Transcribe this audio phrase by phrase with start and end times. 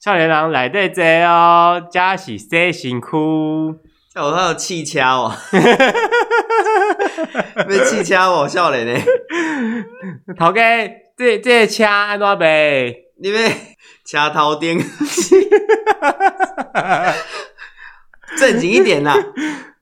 [0.00, 3.74] 少年郎来对贼哦，加是谁辛苦？
[4.14, 5.32] 哦，他有气枪哦，
[7.68, 8.94] 被气枪哦，少年呢？
[10.38, 10.62] 头家，
[11.16, 12.94] 这这枪安怎卖？
[13.20, 13.50] 你们
[14.04, 14.78] 掐头钉，
[18.38, 19.16] 正经一点啦！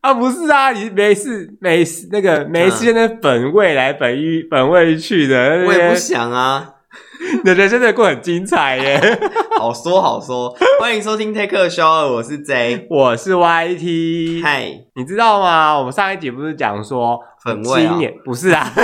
[0.00, 6.75] 啊，不是啊，你没事没事，那个没事，那本位来本欲本位去的，我也不想啊。
[7.42, 9.18] 你的人生真的过很精彩耶，
[9.58, 10.54] 好说好说。
[10.80, 14.42] 欢迎收听 Take a Shower，我是 J，我是 YT。
[14.42, 15.78] 嗨，你知道吗？
[15.78, 17.98] 我们上一集不是讲说粉味啊？
[18.24, 18.70] 不是啊。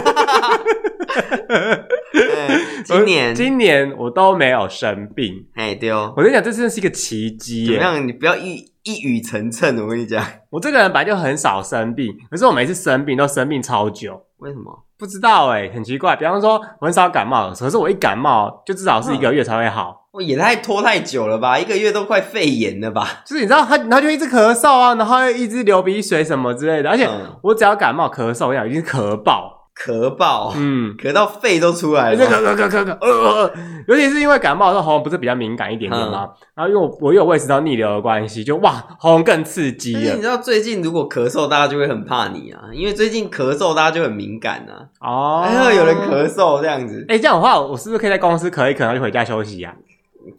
[2.85, 6.13] 今年今年我都没有生病，哎对哦。
[6.17, 7.79] 我跟你讲，这真的是一个奇迹耶。
[7.79, 8.07] 怎么样？
[8.09, 14.23] 你不要一一语成谶，我跟你讲，我这个人本来就很少生病，可是我每次生病都生病超久。
[14.39, 14.85] 为什么？
[15.03, 16.15] 不知道哎、欸，很奇怪。
[16.15, 20.07] 比方说，我很少感冒，可是我一感冒就至少是一个月才会好。
[20.13, 21.59] 我、嗯、也太拖太久了吧？
[21.59, 23.09] 一个月都快肺炎了吧？
[23.27, 26.89] 就是你知道他，他就一直咳嗽啊，然后又一直流鼻水什么之类的。
[26.89, 27.09] 而且
[27.43, 29.62] 我只要感冒咳嗽，我想已经咳爆。
[29.75, 33.53] 咳爆，嗯，咳到肺都出来了，咳咳咳咳咳，呃，
[33.89, 36.29] 尤其是因为感冒的时候喉咙不是比较敏感一点点吗？
[36.31, 40.15] 嗯、然后因为我我又有胃食道逆流的关系，就哇喉咙更刺激了。
[40.15, 44.87] 你知道最近如果咳嗽，大家就会很怕你啊，因为最近咳嗽大家就很敏感啊。
[45.01, 49.75] 哦，哎，有人咳嗽这样子，哎，这样的话我是不是可以在公司咳一咳，然后就回家休息呀？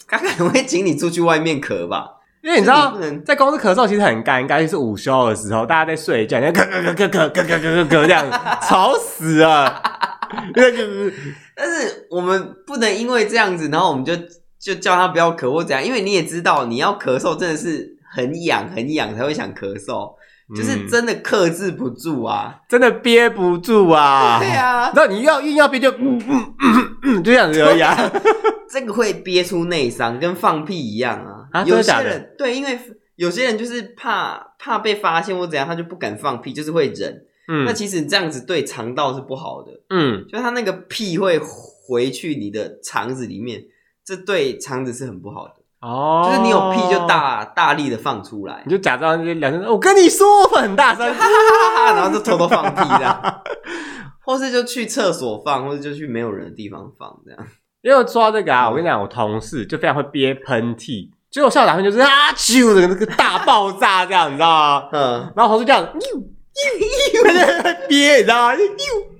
[0.07, 2.05] 刚刚会请你出去外面咳吧。
[2.43, 2.93] 因为你知道，
[3.25, 8.29] 在公司咳嗽其实很尴尬，就是午休的时候，大家在睡觉，你咳咳咳咳咳咳咳咳咳这样，
[8.61, 9.81] 吵死了。
[11.55, 14.13] 但是我们不能因为这样子，然后我们就
[14.59, 20.13] 就叫他不要咳或怎样，因为你也知道，你要咳嗽真的是很痒很痒才会想咳嗽。
[20.53, 24.37] 就是真的克制不住啊，真的憋不住啊。
[24.43, 27.97] 对啊，然后你要硬要憋就嗯嗯嗯嗯，就这样子而已啊。
[28.69, 31.32] 这个会憋出内伤，跟放屁一样啊。
[31.53, 32.77] 啊，有些人对，因为
[33.15, 37.25] 有些人就是怕怕被发现或怎样，他就不敢放屁，就是会忍。
[37.47, 39.71] 嗯，那其实这样子对肠道是不好的。
[39.89, 43.61] 嗯，就他那个屁会回去你的肠子里面，
[44.03, 45.53] 这对肠子是很不好的。
[45.81, 53.43] 哦，就是你有屁就大大力的放出来，你就假装就两声，我跟你说很大声，哈哈哈哈哈，然后就偷偷放屁这样，
[54.25, 57.47] 或是就去厕所放，或者就去没有人的地方放这样。
[57.83, 64.89] 因为说到这个啊，我跟你讲，我同事就非常会憋喷嚏，结果下午打喷就是啊啾的那个大爆炸这样，你知道吗？
[64.93, 68.55] 嗯，然后同事这样，呦呦呦，在憋，你知道吗？
[68.55, 68.61] 呦，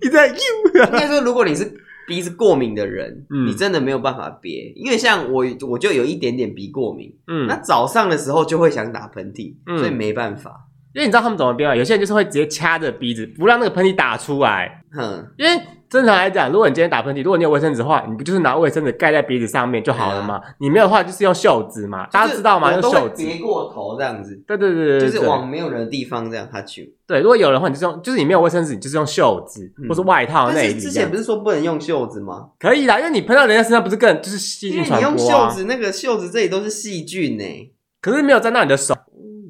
[0.01, 0.35] 你在呦。
[0.75, 1.79] 应该说，如果你是。
[2.05, 10.67] 鼻子过敏的人，嗯，你真的没有办法憋，因为像我，我就有一点点鼻过敏，嗯，那早上的时候就会想打喷嚏，嗯，所以没办法。
[10.93, 11.73] 因为你知道他们怎么憋吗？
[11.73, 15.61] 有些人就是会直接掐着鼻子，不让那个喷嚏打出来，哼，因为。
[15.93, 20.37] 正常来讲，如果你今天打喷嚏，如果你有卫生纸的话，你不就是拿卫生纸盖在鼻子上面就好了吗？
[20.43, 22.07] 啊、你没有的话，就是用袖子嘛。
[22.07, 22.73] 大家知道吗？
[22.73, 24.35] 用袖子别过头这样子。
[24.47, 26.95] 对对对对，就是往没有人的地方这样他去。
[27.05, 30.73] 对，如果有人的话，你就是用，就是你没有卫生纸，你就是用袖子、嗯、或是外套那里。
[30.79, 32.47] 之前不是说不能用袖子吗？
[32.57, 37.71] 可以啦，因为你喷到人家身上，不是更就是细菌传播、啊、你用袖子，那个袖子这里都是细菌呢、欸。
[38.01, 38.95] 可是没有沾到你的手。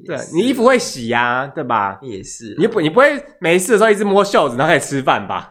[0.04, 1.98] 对，你衣服会洗呀、啊，对吧？
[2.02, 2.54] 也是。
[2.58, 5.48] 你不，你不会没事的时候一直摸袖子，然后开始吃饭吧？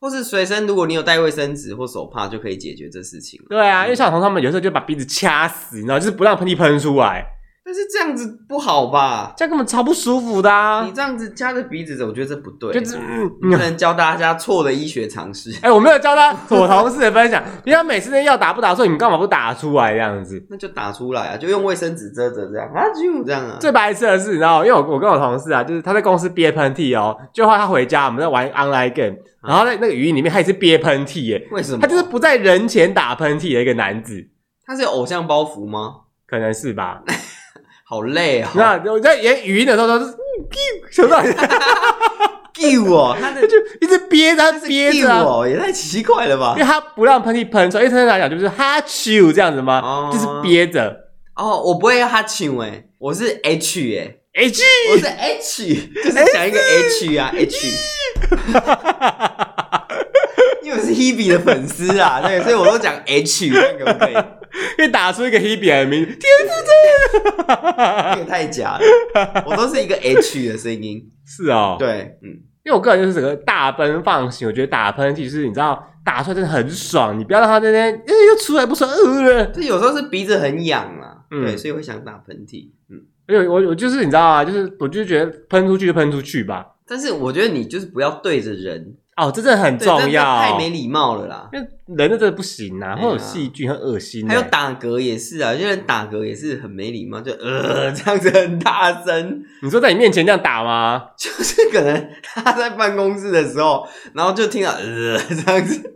[0.00, 3.40] 或是随身，如果你有带卫生纸或手帕，就可以解决这事情。
[3.48, 7.37] 对啊，因为小童他们有时候就把鼻子掐死，你知道，就是不让喷嚏喷出来。
[7.68, 9.34] 但是这样子不好吧？
[9.36, 10.82] 这样根本超不舒服的啊！
[10.86, 12.72] 你这样子夹着鼻子，我觉得这不对。
[12.72, 12.96] 就是
[13.42, 15.50] 你不能教大家错的医学常识。
[15.56, 17.44] 哎、欸，我没有教他，我同事的分享。
[17.66, 20.42] 你看每次那药打不打出来，你干嘛不打出来这样子？
[20.48, 23.58] 那就打出来啊，就用卫生纸遮着这样啊，就这样啊。
[23.60, 31.46] 最白痴的是，你知道，因为我我跟我同事啊，就是他在公司憋喷嚏哦，就后他回家，我们在玩 online game，然后在那个语音里面他也是憋喷嚏耶。
[31.50, 31.80] 为什么？
[31.82, 34.26] 他就是不在人前打喷嚏的一个男子。
[34.64, 35.96] 他是有偶像包袱吗？
[36.26, 37.02] 可能是吧。
[37.88, 38.50] 好累啊！
[38.84, 40.14] 那我在演语音的时候都是
[40.90, 41.22] 什么？
[42.52, 43.16] 救我！
[43.18, 46.52] 他 就一直憋着，憋着哦，也太奇怪了吧？
[46.58, 50.10] 因为他不让喷嚏喷出来，因为他来讲就是哈啾这样子吗？
[50.12, 51.04] 就是憋着。
[51.34, 54.62] 哦，我不会哈啾哎，我是 H 哎，H，
[54.92, 55.74] 我是 H，
[56.04, 57.56] 就是讲一个 H 啊，H。
[60.62, 64.14] 因为我是 Hebe 的粉丝啊，对，所以我都讲 H，可不可以？
[64.76, 69.44] 可以打出一个 Hebe 的名字，天赋真，这个太假了。
[69.46, 72.30] 我都是一个 H 的声音， 是哦，对，嗯，
[72.64, 88.94] 因为我个人就是整个大奔放型，我觉得打喷嚏就是你知道打出来真的很爽，你不要让它在那边，哎，又出来不爽，呃，这有时候是鼻子很痒啊，嗯、对，所以会想打喷嚏，嗯，因为我我就是你知道啊，就是我就觉得喷出去就喷出去吧，但是我觉得你就是不要对着人。
[89.18, 91.48] 哦，这真的很重要，太没礼貌了啦！
[91.52, 91.66] 因为
[91.96, 94.28] 人的这个不行啊，会有细菌，很恶心。
[94.28, 99.42] 还有打嗝也是啊，有些人打嗝也是很没礼貌，就呃 这样子很大声。
[99.60, 101.08] 你说在你面前这样打吗？
[101.18, 103.84] 就是可能他在办公室的时候，
[104.14, 105.94] 然后就听到呃 这样子。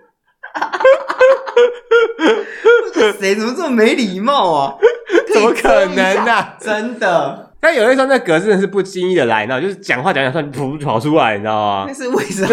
[3.20, 4.74] 谁怎么这么没礼貌啊？
[5.32, 6.56] 怎么可能呢、啊？
[6.60, 7.51] 真的。
[7.64, 11.84] 但有的时候那嗝真的是不经意的来，你知道，就是讲话讲讲，突然噗跑出来，你知道吗？
[11.86, 12.48] 那是卫生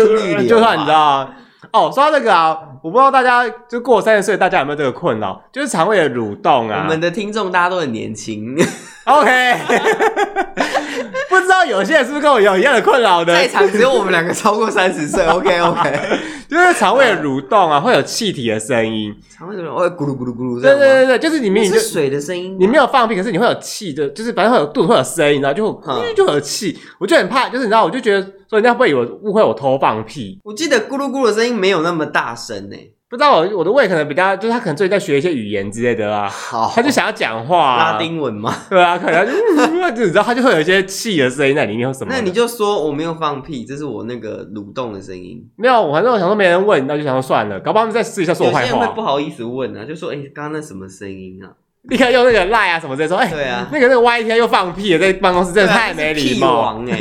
[0.47, 1.31] 就算你知道吗。
[1.73, 5.41] 哦，说到这个啊，我不知道大家就过三十岁，大家有没有这个困扰？
[5.51, 6.83] 就是肠胃的蠕动啊。
[6.83, 8.55] 我们的听众大家都很年轻。
[9.05, 9.29] OK，
[11.29, 13.33] 不知道有些人是不是跟我有一样的困扰的？
[13.33, 15.25] 在场只有我们两个超过三十岁。
[15.27, 15.99] OK OK，
[16.47, 19.13] 就是肠胃的蠕动啊，会有气体的声音。
[19.35, 20.61] 肠胃怎么会咕噜咕噜咕噜？
[20.61, 22.55] 对对对对，就是里面是水的声音。
[22.59, 25.81] 你没有放屁，可是你会有气的，就是反正会有肚子会有声音，然后就
[26.15, 26.77] 就会有气。
[26.99, 30.39] 我就很怕，就是你知道，我就觉得说人家会以为误会我偷放屁。
[30.43, 32.78] 我记得咕噜咕噜的声音没有那么大声诶。
[33.09, 38.56] 不知道我我的胃可能比较，就是他可能最近在学一些语言之类的啊，好，他就想要讲话、啊，拉丁文嘛？
[38.69, 42.13] 对啊，可能就就你知道，他就会有一些气的声音在里面，或什么。
[42.13, 45.44] 那你就说我没有放屁，这是我那个蠕动的声音。
[45.56, 48.61] 没有，反正我想说没人问，那就想说算了，搞不好他们再试一下说我坏话。
[48.61, 51.50] 有些人会不好意思问啊，就说哎，刚刚那什么声音啊？
[51.89, 56.62] 立刻用那个赖啊什么在说，哎，对啊，那个那个 Y T 又放屁了，在办公室真的太没礼貌。
[56.62, 57.00] 王哎，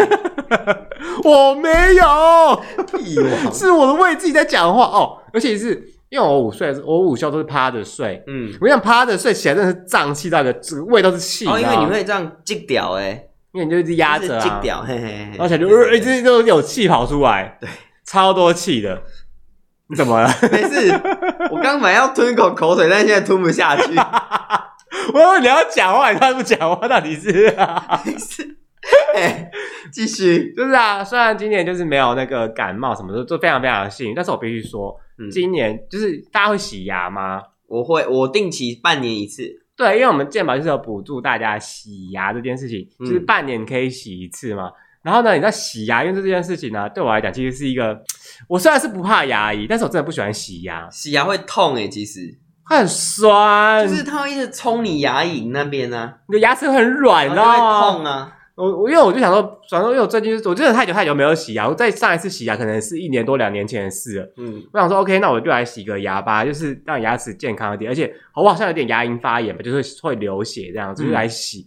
[1.23, 2.63] 我没有
[2.97, 5.98] 屁王，是我的胃自己在讲话哦，而且是。
[6.11, 8.23] 因为我午睡，我午休都是趴着睡。
[8.27, 11.47] 嗯，我想趴着睡起来真的是胀气到个整个胃都是气。
[11.47, 17.69] 哦，因为你会这样挤掉哎，因为你就一直压着啊，挤掉，嘿嘿嘿，而且就呃一直都有气跑出来，对，
[18.05, 19.03] 超多气的。
[19.91, 20.29] 你怎么了？
[20.53, 20.91] 没事，
[21.51, 23.95] 我刚本来要吞口口水，但现在吞不下去。
[25.15, 27.33] 我以为你要讲话，你还不讲话，到底是？
[28.05, 28.57] 没事，
[29.15, 29.51] 哎，
[29.91, 34.95] 继续，就是啊，虽然今年就是没有那个感冒什么的，都非常非常的幸运，但是我必须说。
[35.31, 37.43] 今年就是大家会洗牙吗？
[37.67, 39.43] 我会，我定期半年一次。
[39.77, 44.71] 对，因为我们健保就是有补助大家洗牙这件事情，就是半年可以洗一次嘛。
[45.03, 48.03] 然后呢，你知道洗牙，因为这件事情呢，对我来讲其实是一个，
[48.49, 50.89] 我虽然是不怕牙医，但是我真的不喜欢洗牙。
[50.91, 52.37] 洗牙会痛诶，其实
[52.67, 58.38] 它很酸，就是它会一直冲你牙龈那边呢，你的牙齿很软，然后会痛啊。
[58.59, 64.33] 我我因为我就想说，想说因为我最近我真的太久太久没有洗牙，我在上一次洗牙可能是一年多两年前的事了。
[64.37, 71.65] 嗯，我想说 OK，那我就来洗个牙吧，就是让牙齿健康一点，而且我好像有点牙龈发炎吧，就是会流血这样子，就来洗。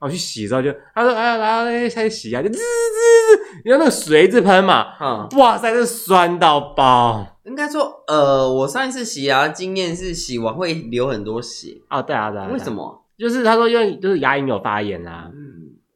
[0.00, 1.64] 我去洗的时候就他说哎呀，然后
[1.94, 7.24] 开始洗牙就滋滋滋，你看那个水一直喷嘛，嗯，哇塞，这酸到爆。
[7.44, 13.04] 应该说，呃，我上一次洗牙经验是洗完会流很多血啊，对啊对啊，为什么？
[13.16, 15.30] 就是他说因为就是牙龈有发炎啦。
[15.32, 15.53] 嗯。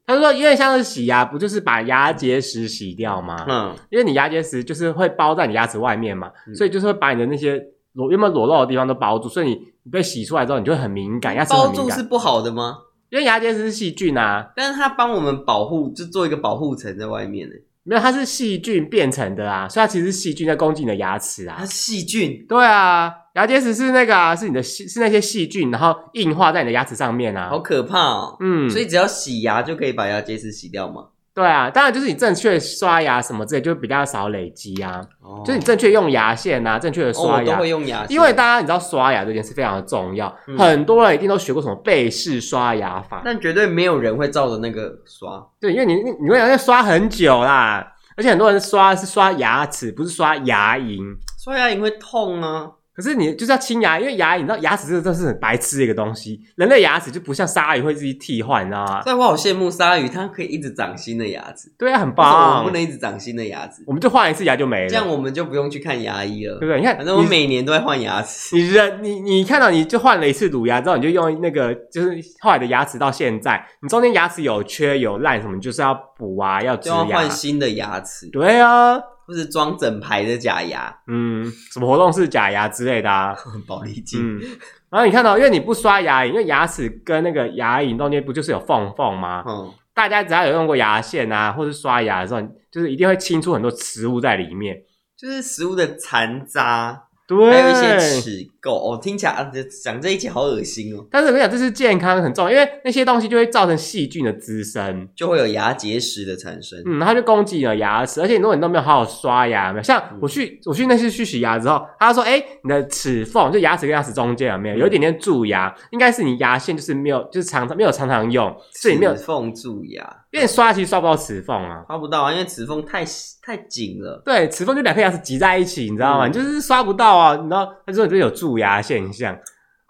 [0.09, 3.45] 他说：“因为像是洗牙，不就是把牙结石洗掉吗？
[3.47, 7.63] 嗯，因为你牙结石就是会包在你牙齿外面嘛，嗯、所以就是会把你的那些
[7.93, 11.53] 裸原本裸露的地方都包住，所以你你被洗出来之后，你就会很敏感，牙齿。
[11.53, 12.79] 包住是不好的吗？
[13.11, 17.55] 因为牙结石是细菌啊，但是它帮我们保护，就做一个保护层在外面呢。
[17.85, 21.57] 没有，它是细菌变成的啊，所以它其实是细菌在攻击你的牙齿啊。
[21.59, 22.45] 它是细菌？
[22.49, 28.37] 对啊。”牙结石是那个啊，是你的细，是那些细菌，然后硬化在你的牙齿上面啊，好可怕哦。
[28.41, 31.05] 嗯，所以只要洗牙就可以把牙结石洗掉吗？
[31.35, 35.01] 对啊，当然就是你正确刷牙什么之类，就比较少累积啊。
[35.23, 38.11] 哦，就是你正确用牙线啊，正确的刷牙，哦、都会用牙线。
[38.11, 45.41] 因为大家你知道刷牙这件事非常的重要，嗯、很多人一定都学过什么背式刷牙法，但绝对没有人会照着那个刷。
[45.61, 47.87] 对，因为你你你会要刷很久啦，
[48.17, 50.99] 而且很多人刷是刷牙齿，不是刷牙龈，
[51.39, 52.73] 刷牙龈会痛啊。
[52.99, 56.41] 可是你就是要清牙，因为牙，你知道牙齿这真的是很白痴的一个东西。
[56.57, 59.01] 人类牙齿就不像鲨鱼会自己替换，你知道吗？
[59.03, 61.73] 所以我好羡慕鲨鱼，它可以一直长新的牙齿。
[61.79, 62.51] 对啊，很棒。
[62.51, 64.89] 我们不能一直长新的牙齿，我们就换一次牙就没了。
[64.89, 66.81] 这样我们就不用去看牙医了，对不对？
[66.81, 68.57] 你看，反正我每年都在换牙齿。
[68.57, 78.29] 你人，你你看到你就换了一次乳牙之后，你就用那个就是后来的牙齿到现在，你中间牙齿有缺有烂什么，你就是要补啊，要植牙，就要换新的牙齿。
[78.33, 79.01] 对啊。
[79.29, 83.37] 或是装整排的假牙，嗯，什么活动是假牙之类的啊？
[83.69, 84.19] 保利金。
[84.19, 84.41] 嗯，
[84.89, 89.45] 然后你看到，因为你不刷牙龈，因为牙齿跟那个牙龈中间不就是有缝缝吗？
[89.47, 92.41] 嗯，大家只要有用过牙线啊，或是刷牙的时候，
[92.73, 94.79] 就是一定会清出很多食物在里面，
[95.15, 97.08] 就是食物的残渣。
[97.29, 99.53] 对，还有一些齿垢哦，听起来啊，
[99.85, 101.05] 讲这一切好恶心哦。
[101.11, 106.83] 但是我跟你讲，这是健康很重要，因为那些东西就会造成细菌的滋生，就会有牙结石的产生。
[106.87, 115.75] 嗯，它就攻击你的牙齿，而且如果你都没有好好刷牙，没有像我去，我去那次去洗牙之后，他说，哎，你的齿缝就牙齿跟牙齿中间有没有有一点点蛀牙？
[115.91, 120.25] 应该是你牙线就是没有，就是常常没有常常用，所以没有齿缝蛀牙。
[120.31, 123.05] 因为刷其实刷不到齿缝啊，刷不到啊，因为齿缝太
[123.49, 124.21] 太紧了。
[124.27, 126.27] 对，齿缝就两颗牙齿挤在一起，你知道吗？
[126.27, 127.67] 嗯、你就是刷不到啊，你知道？
[127.87, 129.41] 他说你就有蛀牙现象，嗯、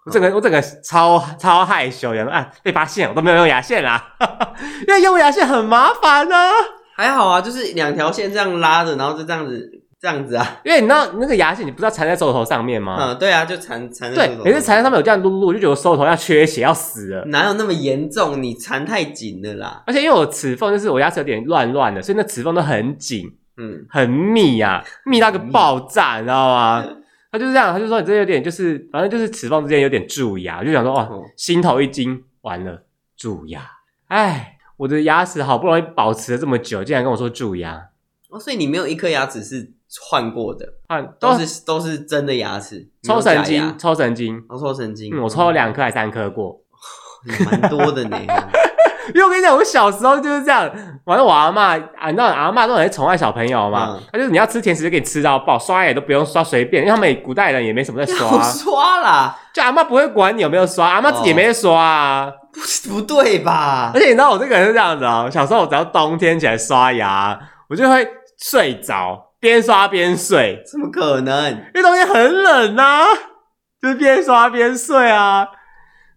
[0.07, 4.15] 我整个我整个超超害羞，然后啊被发现我都没有用牙线啦，
[4.87, 6.53] 因为用牙线很麻烦呢、啊。
[6.97, 9.83] 还好啊，就是两条线这样拉着，然后就这样子。
[10.01, 12.97] 这样子啊，因为你知道那个牙线，你不知道缠在手头上面吗？
[13.01, 14.29] 嗯，对啊，就缠缠在。
[14.29, 17.25] 对，每次缠在上面有这样撸撸，我就觉得手头要缺血要死了。
[17.25, 18.41] 哪有那么严重？
[18.41, 19.83] 你缠太紧了啦。
[19.89, 26.87] 而且因为我齿缝就是我牙齿有点乱乱的，所以那齿缝都很紧，嗯，很密啊，密到个爆炸，你知道吗？
[27.31, 32.85] 他就是这样，他就说你这有点就是，反正就是齿缝之间有点蛀牙，我就想说哦，心头一惊，完了，
[33.17, 33.69] 蛀牙。
[34.07, 37.89] 哎，我的牙齿好不容易保持了这么久，竟然跟我说蛀牙。
[38.31, 39.75] 哦，所以你没有一颗牙齿是。
[40.11, 46.61] 换过的，换都是都是真的牙齿，抽神经，抽神经，我抽神经，我抽了两颗还三颗过，
[47.51, 48.19] 蛮多的呢。
[49.15, 50.71] 因为我跟你讲，我小时候就是这样，
[51.05, 63.93] 反正我阿嬷啊，你知道阿嬷都很宠爱小朋友嘛，他就是你要吃甜食就给你吃到爆，刷牙也都不用刷，随便，因为他们古代人也没什么在刷， 刷啦，就阿嬷不会管你有没有刷，阿嬷自己也没刷啊，不不对吧？
[63.95, 67.39] 而且你知道我这个人是这样子哦，小时候我只要冬天起来刷牙，
[67.69, 68.07] 我就会
[68.41, 69.25] 睡着。
[69.41, 71.53] 边刷边睡，怎么可能？
[71.53, 73.05] 因为冬天很冷啊，
[73.81, 75.47] 就是边刷边睡啊。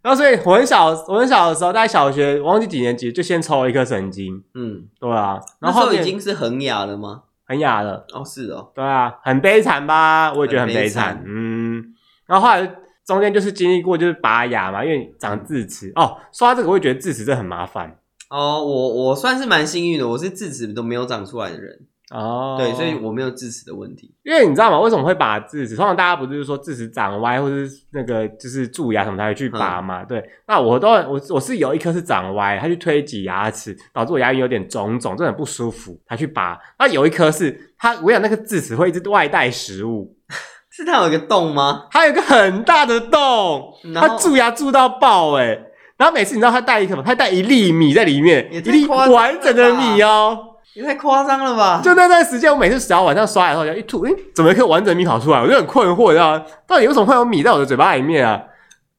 [0.02, 4.44] 然后所以我很小，我很小的时候，在小学，我忘记几年级，就先抽了一颗神经。
[4.56, 5.40] 嗯，对啊。
[5.60, 7.24] 然后，后已经是恒牙了吗？
[7.48, 8.06] 恒牙了。
[8.14, 8.72] 哦，是哦。
[8.74, 10.34] 对啊，很悲惨吧？
[10.34, 11.24] 我也觉得很悲惨。
[11.26, 11.94] 嗯。
[12.26, 15.92] 然后后来中间就是经历过，就是拔牙嘛，因为长智齿。
[15.96, 17.98] 哦，刷这个我也觉得智齿真的很麻烦。
[18.30, 21.80] 哦，我我算是蛮幸运的，我是智齿都没有长出来的人。
[22.12, 24.14] 哦，对，所以我没有智齿的问题。
[24.24, 24.80] 因为你知道吗？
[24.82, 25.76] 为什么会拔智齿？
[25.76, 30.04] 通常大家不就是说智齿长歪，或者是那个就是蛀牙什么才会去拔嘛？
[30.04, 36.60] 嗯、对，那我都我我是有一颗是长歪，他去推挤牙齿，导致我牙龈有点肿肿，真的很不舒服，他去拔。
[36.78, 40.16] 那有一颗是他，我想那个智齿会一直外带食物，
[40.70, 41.88] 是它有一个洞吗？
[41.92, 45.68] 它有一个很大的洞，它蛀牙蛀到爆哎、欸！
[45.98, 47.04] 然后每次你知道它带一颗吗？
[47.06, 50.48] 它带一粒米在里面，一粒完整的米哦。
[50.74, 51.82] 也太夸张了吧！
[51.84, 55.42] 就那段时间，我每次只要晚上刷牙的时候，就一吐，诶、欸、怎么一颗完整米跑出来？
[55.42, 56.46] 我就很困惑，你知道吗？
[56.66, 58.42] 到底为什么会有米在我的嘴巴里面啊？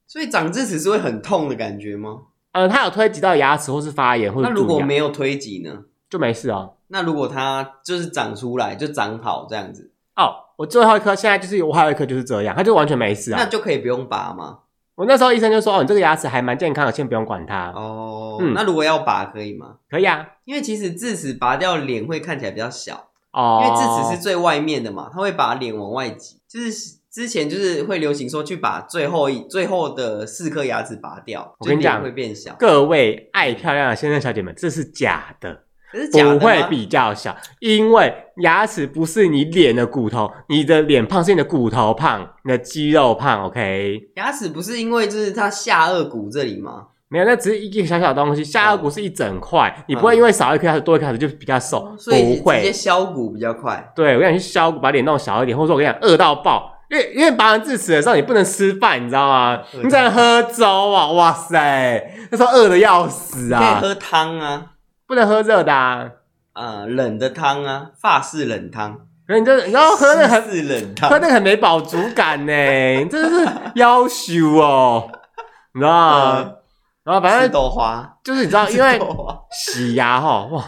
[0.05, 2.17] 所以长智齿是会很痛的感觉吗？
[2.51, 5.71] 呃，它有推挤到牙齿或是发炎，或者那如果没有推挤呢？
[6.09, 6.69] 就没事啊。
[6.89, 10.35] 那如果它就是长出来，就长好这样子哦。
[10.55, 13.39] 我最后一颗现在就是我还有一颗就是这样，它就完全没事啊。
[13.39, 14.59] 那就可以不用拔吗？
[14.95, 19.77] 我那时候医生就说：“哦，你这个牙齿还蛮健康的，先不用管它。”哦，嗯，那如果要拔可以吗？
[19.89, 26.37] 可以啊，因为其实智齿拔掉脸会看起来比较小哦，因为智齿是最外面的嘛，它会把脸往外挤。
[26.47, 32.53] 就是之前就是会流行说去把最后一最后的四颗牙齿拔掉，我跟你讲会变小。
[32.59, 35.62] 各位爱漂亮的先生小姐们，这是假的。
[36.11, 43.45] 不会比较小，因为牙齿不是你脸的骨头，你的脸胖是你的骨头胖，你的肌肉胖。
[43.45, 46.87] OK，牙齿不是因为就是它下颚骨这里吗？
[47.09, 48.43] 没有，那只是一个小小东西。
[48.43, 53.91] 下颚骨是一整块，哦、你不会因为少一颗牙齿多一颗牙齿就比较瘦，哦、所以不会直接削骨比较快。
[53.95, 59.61] 对，我跟你去削骨，把脸弄小一点，或者说我跟你讲饿到爆，因为因为拔完智齿的时候你不能吃饭，你知道吗？
[59.73, 61.11] 你只能喝粥啊！
[61.11, 63.79] 哇塞，那时候饿的要死啊！
[63.79, 64.71] 可以喝汤啊，
[65.13, 66.11] 不能喝热的啊。
[66.53, 68.99] 呃，冷的汤啊，法式冷汤。
[69.27, 72.53] 可你这，然后喝那个很冷汤，喝那个很没饱足感呢，
[72.99, 75.09] 你真的是要羞哦，
[75.73, 76.39] 你知道吗？
[76.41, 76.55] 嗯、
[77.03, 78.99] 然后反正豆花就是你知道，因为
[79.51, 80.63] 洗牙哈，哇，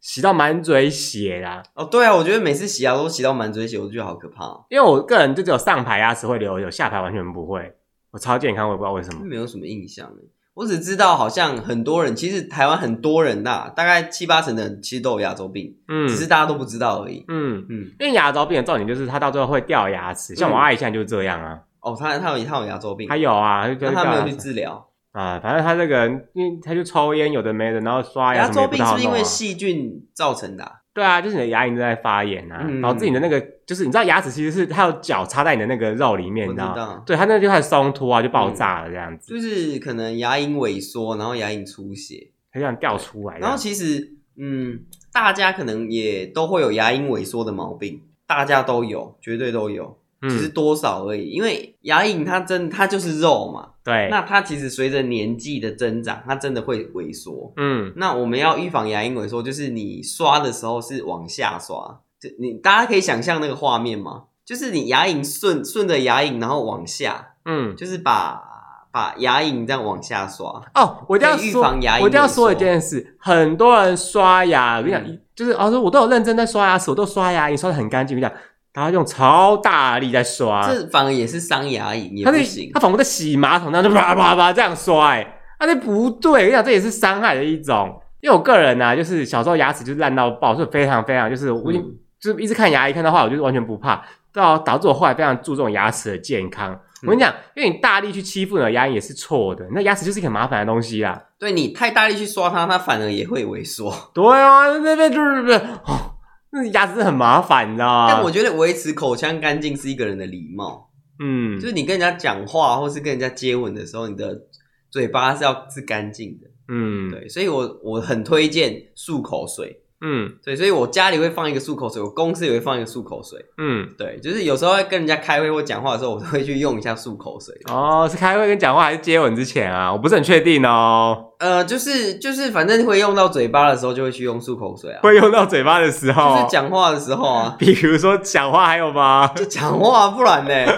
[0.00, 1.62] 洗到满嘴血啦。
[1.74, 4.44] 哦，对啊，我觉得每次洗牙都洗到满嘴血，我就觉得好可怕。
[4.70, 7.76] 因为我个人就只有上排牙齿会流，有下排完全不会，
[8.12, 9.20] 我超健康，我也不知道为什么。
[9.24, 10.10] 没有什么印象。
[10.58, 17.66] 我只知道，好像很多人，其实台湾很多人呐、啊，大概七八成的人其实都有牙周病，嗯，只是大家都不知道而已，嗯嗯。
[17.68, 21.60] 嗯，因为牙周病的重点就是它到最后会掉牙齿，像我阿姨现在就是这样啊。
[21.80, 28.46] 哦，他他有他有牙周病，他有啊，那他没有去治疗啊，反正他这个人，因为他就抽烟，有的没的，然后刷牙。
[28.46, 30.72] 牙周病是不是因为细菌造成的、啊？
[30.98, 37.02] 对啊，就是你的牙龈在发炎啊，导致你的那个，就是你知道牙齿其实是它有脚插在你的那个肉里面，你知道吗？
[37.06, 39.32] 对，它那就开始松脱啊，就爆炸了这样子。
[39.32, 43.38] 就是可能牙龈萎缩，然后牙龈出血，它这样掉出来。
[43.38, 44.80] 然后其实，嗯，
[45.12, 49.96] 大家可能也都会有牙龈萎缩的毛病，大家都有，绝对都有。
[50.22, 51.30] 其实多少而已。
[51.30, 54.08] 嗯、因为牙龈它真它就是肉嘛，对。
[54.10, 57.52] 那它其实随着年纪的增长，它真的会萎缩。
[57.56, 62.00] 嗯，那我们要预防牙龈萎缩，就是你刷的时候是往下刷。
[62.20, 64.24] 就你大家可以想象那个画面吗？
[64.44, 68.42] 就是你牙龈顺顺着牙龈，然后往下，嗯，就是把
[68.90, 70.62] 把牙龈这样往下刷。
[70.74, 78.42] 哦，我一定要预防牙龈，我一定要说一件事，很多人刷牙，我跟你讲，嗯、就是啊，说我都有认真在刷牙齿，我都刷牙龈刷的很干净，我跟你讲，
[78.72, 82.70] 他用超大力在刷，这反而也是伤牙龈，也不行。
[82.74, 85.22] 他仿佛在洗马桶，那就啪啪啪这样刷，哎，
[85.58, 88.00] 啊，这不对，我跟你讲，这也是伤害的一种。
[88.20, 91.82] 因为我个人呢、啊，就是小时候牙齿就是烂到爆，所以非常非常就是我已经。
[91.84, 96.72] 嗯就是一直看牙医，看到话我就完全不怕，到导致我后来非常注重牙齿的健康。
[96.74, 101.22] 嗯、我跟你讲，因为你大力去欺负你的牙龈也是错的，那牙齿就是一个很麻烦的东西啦。
[101.38, 103.94] 对，你太大力去刷它，它反而也会萎缩。
[104.12, 106.17] 对啊，那边就是不是哦，
[106.50, 108.06] 那牙齿是很麻烦，你知道吗？
[108.08, 110.90] 但我觉得维持口腔干净是一个人的礼貌。
[111.20, 114.46] 嗯，就是你跟人家讲话或是跟人家接吻的时候，你的
[114.90, 116.46] 嘴巴是要是干净的。
[116.68, 119.82] 嗯，对，所以我我很推荐漱口水。
[120.00, 123.44] 嗯，对，所以我家里会放一个漱口水，我公司也会放一个漱口水。
[123.58, 127.52] 嗯，对，就是有时候会跟人家开会或讲话的时候，我都会去用一下漱口水。
[127.68, 129.92] 哦，是开会跟讲话还是接吻之前啊？
[129.92, 131.24] 我不是很确定哦。
[131.40, 135.00] 呃，就是就是，反正会用到嘴巴的时候，就会去用漱口水啊。
[135.02, 137.56] 会用到嘴巴的时候，就是讲话的时候啊。
[137.58, 139.26] 比如说讲话还有吗？
[139.34, 140.72] 就讲话，不然呢？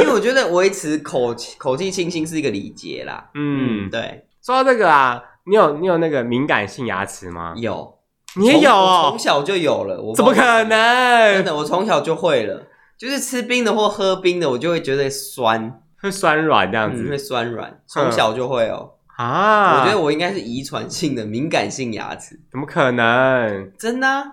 [0.00, 3.28] 因为我觉得维持口口气清新是一个礼节啦。
[3.34, 4.24] 嗯，对。
[4.42, 7.52] 说到这个啊，你有你有那个敏感性牙齿吗？
[7.56, 7.97] 有。
[8.38, 11.34] 你也有哦，从小就有了，我怎么可能？
[11.34, 12.66] 真的，我从小就会了，
[12.96, 18.92] 就是吃冰的或喝冰的，我就会觉得酸，会酸软这样子，嗯、会酸软，从小就会哦。
[19.16, 23.72] 啊，我觉得我应该是遗传性的敏感性牙齿，怎么可能？
[23.76, 24.24] 真的、啊？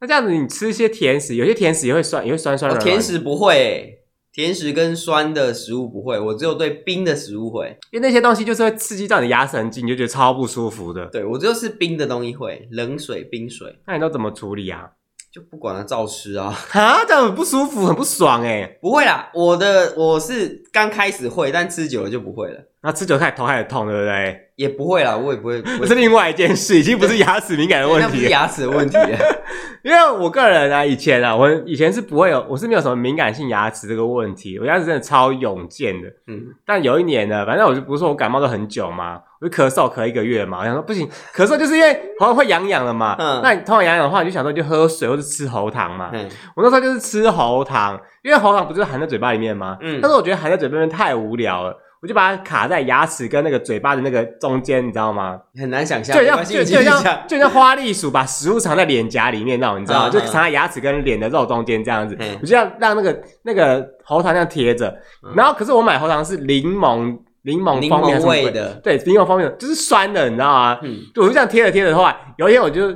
[0.00, 2.84] 那这样子，你吃一些甜食，有些甜食也会酸，也会酸酸软软、哦。
[2.84, 3.98] 甜食不会、欸。
[4.34, 11.06] 甜食跟酸的食物不会，我只有对冰的食物会，因为那些东西就是会刺激到你的牙神经，你就觉得超不舒服的。
[11.06, 13.78] 对，我只有是冰的东西会，冷水、冰水。
[13.86, 14.90] 那你都怎么处理啊？
[15.32, 16.50] 就不管它，照吃啊。
[16.70, 18.76] 哈，这样很不舒服，很不爽哎。
[18.80, 22.60] 不会啦，我的我是刚开始会，但吃久了就不会了。
[22.84, 24.40] 那吃久开始头开始痛，对不对？
[24.56, 25.60] 也不会啦，我也不会。
[25.62, 28.96] 这是另外一件事，已经不是牙齿敏感的问题， 那不是牙齿的问题。
[29.82, 36.08] 因为我个人啊，以前啊，我以前是不会有，我是没有什么敏感性牙齿这个问题，我牙齿真的超勇健的。
[36.26, 43.16] 嗯，但有一年呢，反正我就不是说我感冒了很久嘛，我就咳嗽咳一个月嘛，我想说不行，咳嗽就是因为喉咙会痒痒的嘛。
[43.18, 46.10] 嗯，那你通常痒痒的话，你就想说就喝水或者吃喉糖嘛。
[46.12, 49.78] 嗯，我那时候就是吃喉糖，因为喉糖不就是含在嘴巴里面吗？
[49.80, 51.80] 嗯，但是我觉得含在嘴巴里面太无聊了。
[52.04, 55.40] 我就把它卡在牙齿跟那个嘴巴的那个中间，你知道吗？
[55.58, 60.10] 很难想象，就像就就像就像花栗鼠把食物藏在脸颊里面那种，你知道吗？
[60.10, 62.14] 就藏在牙齿跟脸的肉中间这样子。
[62.42, 64.94] 我就要让那个那个喉糖这样贴着。
[65.34, 70.78] 然后可是我买喉糖是柠檬柠檬蜂蜜味的，对，柠檬蜂蜜就是酸的，你知道吗？
[70.82, 72.94] 嗯，我就这样贴着贴着的话，有一天我就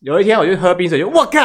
[0.00, 1.40] 有一天我就喝冰水，就我靠，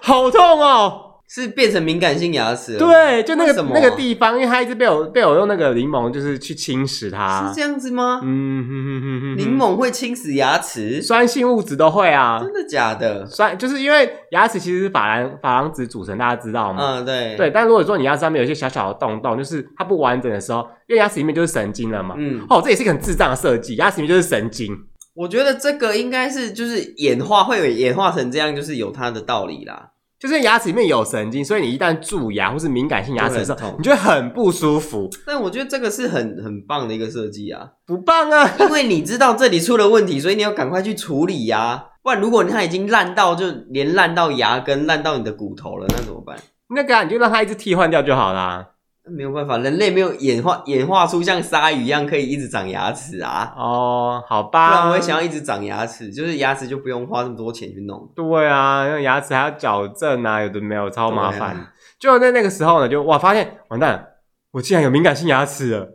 [0.00, 1.05] 好痛哦！
[1.28, 2.78] 是变成敏感性牙齿了？
[2.78, 7.48] 对，就那个那个地方，因为它一直被我被我用那个柠檬，就是去侵蚀它。
[7.48, 8.20] 是这样子吗？
[8.22, 12.38] 嗯哼哼哼哼，柠檬会侵蚀牙齿，酸性物质都会啊。
[12.40, 13.26] 真的假的？
[13.26, 16.98] 酸就是因为牙齿其实是珐琅珐琅质组成，大家知道吗？
[16.98, 17.50] 嗯，对对。
[17.50, 22.14] 但如果说你牙齿上面有一些小小的洞洞，就是它不完整的时候，因为牙齿里面就是神经了嘛。
[22.18, 22.46] 嗯。
[22.48, 24.72] 哦，这也是一个很智障的设计，牙齿里面就是神经。
[25.14, 29.88] 我觉得这个应该是就是演化会演化成这样，就是有它的道理啦。
[30.18, 35.10] 就是牙齿里面有神经，所以你一旦蛀牙或是敏感性牙齿的时候，你就会很不舒服。
[35.26, 38.50] 但我觉得这个是很很棒的一个设计啊，不棒啊！
[38.60, 41.84] 因为你知道这里出了问题，所以你要赶快去处理呀、啊。
[42.02, 46.36] 不然如果它已经烂到就连烂到牙根、烂到你的骨头了，那怎么办？
[46.68, 48.68] 那个啊，你就让它一直替换掉就好啦。
[49.08, 53.54] 没有办法，人类没有演化演化出像鲨鱼一样可以一直长牙齿啊！
[53.56, 58.10] 哦，好吧，不然我也想要一直长牙齿，就是牙齿就不用花这么多钱去弄。
[58.16, 61.50] 对啊，那牙齿还要矫正啊，有的没有，超麻烦。
[61.50, 64.06] 啊、就在那个时候呢，就哇，发现完蛋，
[64.50, 65.88] 我竟然有敏感性牙齿了，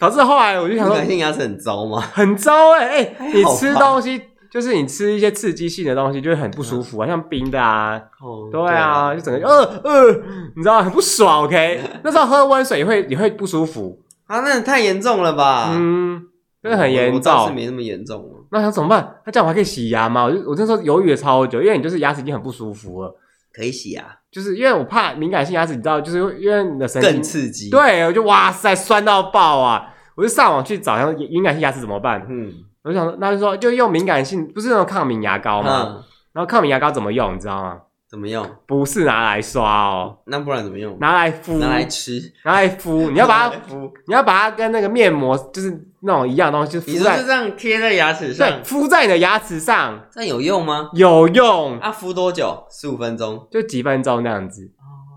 [0.00, 2.00] 导致后来我就想说，敏感性牙齿很糟吗？
[2.00, 4.20] 很糟哎、欸、哎，你吃东西。
[4.52, 10.12] 就是你吃一些刺激性的东西，就会很不舒服啊，像冰的啊，哦，对啊，就整个呃呃，
[10.54, 11.80] 你知道很不爽，OK？
[12.04, 15.70] 那时候喝温水也会也会不舒服啊，那太严重了吧？
[15.74, 16.22] 嗯，
[16.62, 18.28] 真的很严重，倒是没那么严重。
[18.50, 19.16] 那想怎么办？
[19.24, 20.24] 那这样我还可以洗牙吗？
[20.24, 23.16] 我就我那时候犹豫了超久，因为你就是牙齿已经很不舒服了，
[23.54, 29.94] 可以洗牙，就是因为我怕敏感性牙齿，你知道，就是因为你的神经更刺激，对，我就哇塞酸到爆啊！
[30.14, 32.26] 我就上网去找，像敏感性牙齿怎么办？
[32.28, 32.52] 嗯。
[32.84, 35.82] 我就想说，那就说就用敏感性，不是那种抗敏牙膏吗？
[35.88, 37.78] 嗯、然后抗敏牙膏怎么用，你知道吗？
[38.10, 38.46] 怎么用？
[38.66, 40.98] 不是拿来刷哦，那不然怎么用？
[41.00, 43.10] 拿来敷，拿来吃，拿来敷。
[43.10, 50.90] 你要把它 敷，你要把它跟那个面膜就是那种一样的东西，就敷在就这样贴在牙齿上，对，敷在你的牙齿上，这样有用吗？
[50.92, 51.78] 有用。
[51.78, 52.64] 啊，敷多久？
[52.70, 54.70] 十五分钟，就几分钟那样子。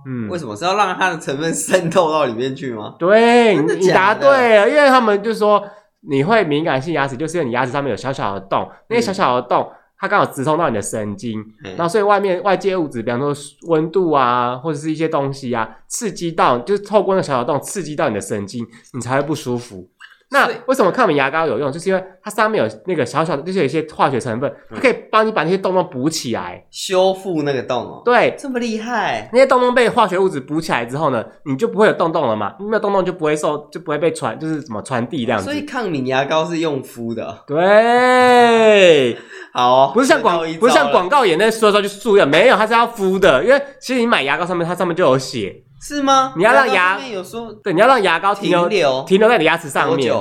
[0.08, 2.96] 嗯，为什么是要让它的成分渗透到里面去吗？
[2.98, 5.62] 对，你答对了，因为他们就说
[6.10, 9.70] 你会敏感性牙齿，就是因为你牙齿上面有小小的洞，那些小小的洞。
[9.98, 13.34] 它刚好直通到你的神经，然后所以外面外界物质，比方说
[13.70, 19.90] 温度啊，或者是一些东西啊，刺激到，就是透过那小小洞刺激到你的神经，你才会不舒服。
[20.32, 21.72] 那为什么抗敏牙膏有用？
[21.72, 28.02] 就是因为它上面有那个小小的，就是有一些化学成分，它可以帮你把那些洞洞补起来，修复那个洞哦。
[28.04, 29.30] 对，这么厉害。
[29.32, 35.46] 那些洞洞被化学物质补起来之后呢，你就不会有洞洞了嘛，没有洞洞就不会受，就不会被传，就是怎么传递这样子。
[35.46, 37.44] 所以抗敏牙膏是用敷的。
[37.46, 39.16] 对，
[39.54, 43.44] 好哦，不是像广，不是像广告演那说说就素的，没有，它是要敷的。
[43.44, 45.62] 因为其实你买牙膏上面，它上面就有写。
[45.82, 46.34] 是吗？
[46.36, 48.70] 你要让牙有说对，你要让牙膏停留
[49.06, 49.30] 停留。
[49.30, 50.14] 在你牙齿上面，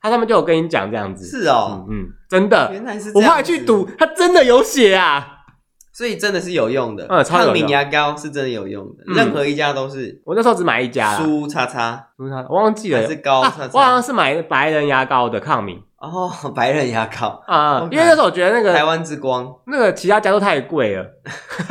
[0.00, 1.26] 他上面就有跟你讲这样子。
[1.26, 3.12] 是哦，嗯，嗯真的，原来是。
[3.14, 5.26] 我后来去赌，它真的有写啊，
[5.92, 7.06] 所以真的是有用的。
[7.08, 10.22] 嗯，抗敏牙膏是真的有用的，任何一家都是。
[10.24, 15.82] 我那时候只买一家，舒叉叉，舒叉，我忘记了，是高叉叉，我好像是买白人牙膏的抗敏。
[16.00, 21.04] 哦， 白人牙膏啊，因为那时候我觉得那个台湾之光，那个其他家都太贵了。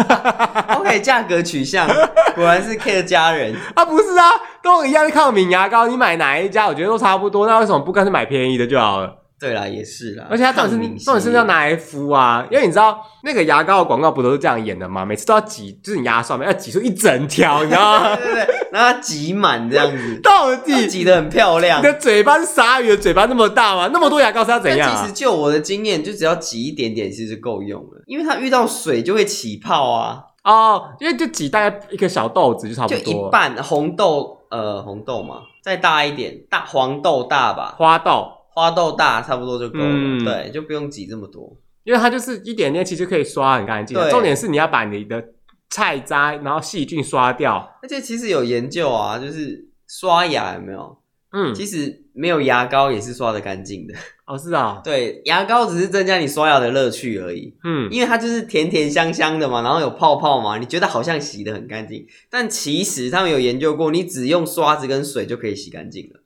[0.77, 1.87] OK，价格取向
[2.35, 4.29] 果然是 K 的家人啊，不是啊，
[4.61, 7.47] 都一样是抗敏牙膏，你买哪一家，我觉得都差不多。
[7.47, 9.15] 那为什么不干脆买便宜的就好了？
[9.39, 15.05] 对啦，也是啦，而且它到底是到底是要拿来敷啊，因为你知道那个牙膏的广告不都是这样演的吗？
[15.05, 18.15] 每次都要挤，就是你牙刷嘛，要挤出一整条，你知道吗？
[18.19, 21.79] 对对对，让它挤满这样子， 到底挤得很漂亮。
[21.79, 23.89] 你的嘴巴是鲨鱼的嘴巴那么大吗？
[23.93, 25.01] 那么多牙膏是要怎样啊？
[25.01, 30.23] 其实就我的经验，就只要挤一点点，其实够用了，因为它遇到水就会起泡啊。
[30.43, 38.31] 哦，因为就挤大概一个小豆子就差不多，就一半红豆，呃，红豆嘛，再大一点，大黄豆大吧，花豆。
[38.59, 43.97] 花豆大差不多就够了，嗯、对，就不用挤这么多，因为它就是一点点，其实可以刷很干净。
[43.97, 45.23] 对重点是你要把你的
[45.69, 47.77] 菜渣，然后细菌刷掉。
[47.81, 50.97] 而且其实有研究啊，就是刷牙有没有？
[51.31, 53.93] 嗯，其实没有牙膏也是刷的干净的。
[54.25, 57.55] 哦，是啊， 对，牙膏只是增加你刷牙的乐趣而已。
[57.63, 66.18] 嗯，因为它就是甜甜香香的嘛，然后有泡泡嘛，你觉得好像洗的很干净，但其实他们有研究过，你只用刷子跟水就可以洗干净了。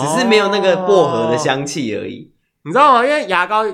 [0.00, 2.32] 只是没有那个薄荷的香气而已，
[2.64, 3.04] 你知道吗？
[3.04, 3.64] 因为牙膏，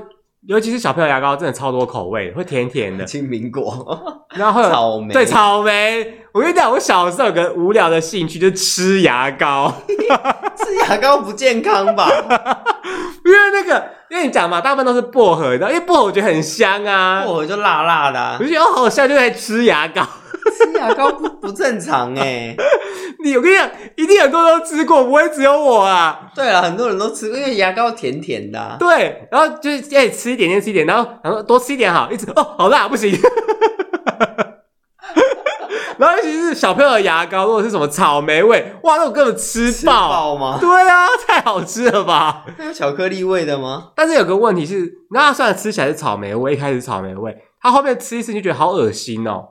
[0.46, 6.20] 尤其是小朋友牙膏，真的超多口味，会甜甜的，青苹果，然后草莓，对，草莓。
[6.32, 9.72] 我跟你讲，我小时候有个无聊的兴趣，就是吃牙膏。
[9.88, 12.08] 吃牙膏不健康吧？
[13.24, 20.02] 因为那个，因为你讲嘛，大部分都是薄荷的，因为薄荷我觉得很香啊，薄荷就辣辣的，啊，我觉得好香，就在吃牙膏。
[20.58, 22.54] 吃牙膏不不正常哎！
[23.24, 23.66] 你我跟你讲，
[23.96, 26.28] 一定很多人都吃过，不会只有我啊。
[26.34, 28.76] 对啊，很多人都吃过，因为牙膏甜甜的，啊。
[28.78, 33.16] 对，然后就是哎，吃一点点，吃一点，然后然后多吃一点好，一直哦，好辣，不行。
[35.98, 40.58] 然后尤其是小朋友的牙膏，如果是什么草莓味，哇，那我根本吃爆，吃爆吗？
[40.60, 42.44] 对啊， 太好吃了吧？
[42.58, 43.88] 那有巧克力味的吗？
[43.96, 47.36] 但是有个问题是，那虽然吃起来是草莓味，一开始草莓味。
[47.62, 49.48] 它后面吃一次就觉得好恶心哦，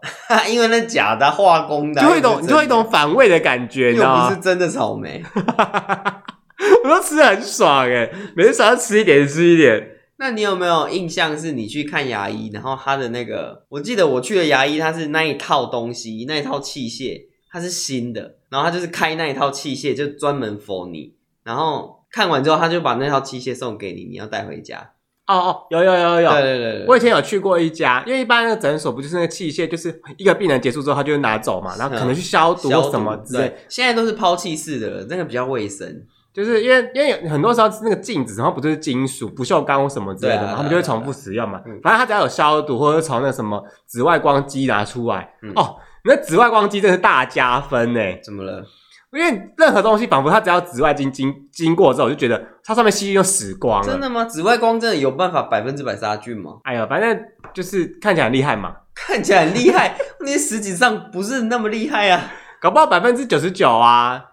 [0.47, 4.29] 因为那假的化工的，就会一种就会一种反胃的感觉，你知道吗？
[4.29, 5.23] 不是真的草莓，
[6.83, 9.87] 我都吃的很爽诶，每次早上吃一点吃一点。
[10.23, 24.93] 那你有没有印象是你去看牙医，然后他的那个，我记得我去的牙医，他是那一套东西，那一套器械，它是新的，然后他就是开那一套器械，就专门 for 你，然后看完之后，他就把那套器械送给你，你要带回家。
[25.27, 33.49] 哦哦，有有有有，对对对，我以前有去过一家，因为一般那个诊所不就是那个器械，就是一个病人结束之后他就会拿走嘛，然后可能去消毒什么之类。
[33.49, 36.05] 对，现在都是抛弃式的了，那个比较卫生。
[36.33, 41.61] 就是因为因为很多时候那个镜子然后不就是金属不锈钢或什么之类的嘛，他们就会重复使用嘛。
[41.83, 48.19] 反正它只要有消毒或者从那什么紫外光机拿出来，哦，那紫外光机真是大加分诶。
[48.23, 48.63] 怎么了？
[49.13, 53.87] 因为任何东西仿佛它只要紫外经经经过之后，我就觉得它上面细菌就死光了。
[53.87, 54.25] 真的吗？
[54.25, 56.53] 紫外光真的有办法百分之百杀菌吗？
[56.63, 57.19] 哎呀，反正
[57.53, 58.73] 就是看起来很厉害嘛。
[58.95, 64.23] 看起来很厉害，那实际上不是那么厉害啊，搞不好百分之九十九啊。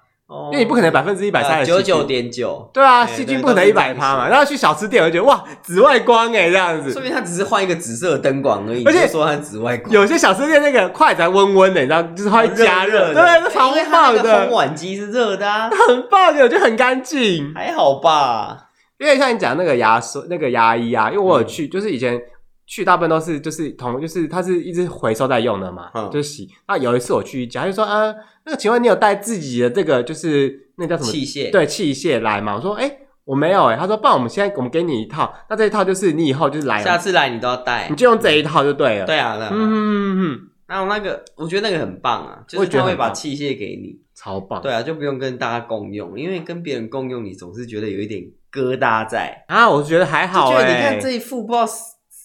[0.52, 4.28] 因为你不可能百分之一百杀九九点九，对啊，细菌不可能一百趴嘛。
[4.28, 8.84] 然后去小吃店，我就觉得哇，紫外光诶这样子，说明它只是换一个紫色的灯管而已。
[8.84, 14.46] 而且说它紫外光，有些小吃店那个筷子还温温的，你知道，就是它会加热，对，超棒的。
[14.46, 18.56] 烘碗机是热的啊， 很棒的，我觉得很干净，还好吧。
[18.98, 22.20] 因为像你讲那个牙刷，那个牙医啊，因为我有去，就是以前
[22.70, 26.48] 去大部分都是就是同就是它是一直回收在用的嘛，嗯、就是洗。
[26.68, 28.14] 那有一次我去一家，他就说啊，
[28.46, 31.50] 那个请问你有带自己的这个就是那叫什么器械？
[31.50, 32.54] 对，器械来嘛？
[32.54, 33.80] 我说哎、欸，我没有哎、欸。
[33.80, 39.04] 他说，不然我们现在我们给你一套，那这一套就是你以后就是来，下次来你都要带，你就用这一套就对了。
[39.04, 39.36] 对啊。
[39.50, 40.40] 嗯嗯嗯嗯。
[40.68, 44.62] 然后那个我觉得那个很棒啊，就是他会把器械给你，超棒。
[44.62, 49.68] 对啊，就不用跟大家共用，因为跟别人共用，你总是觉得有一点疙瘩在啊。
[49.68, 51.66] 我觉得还好哎、欸，你看这一副不知道。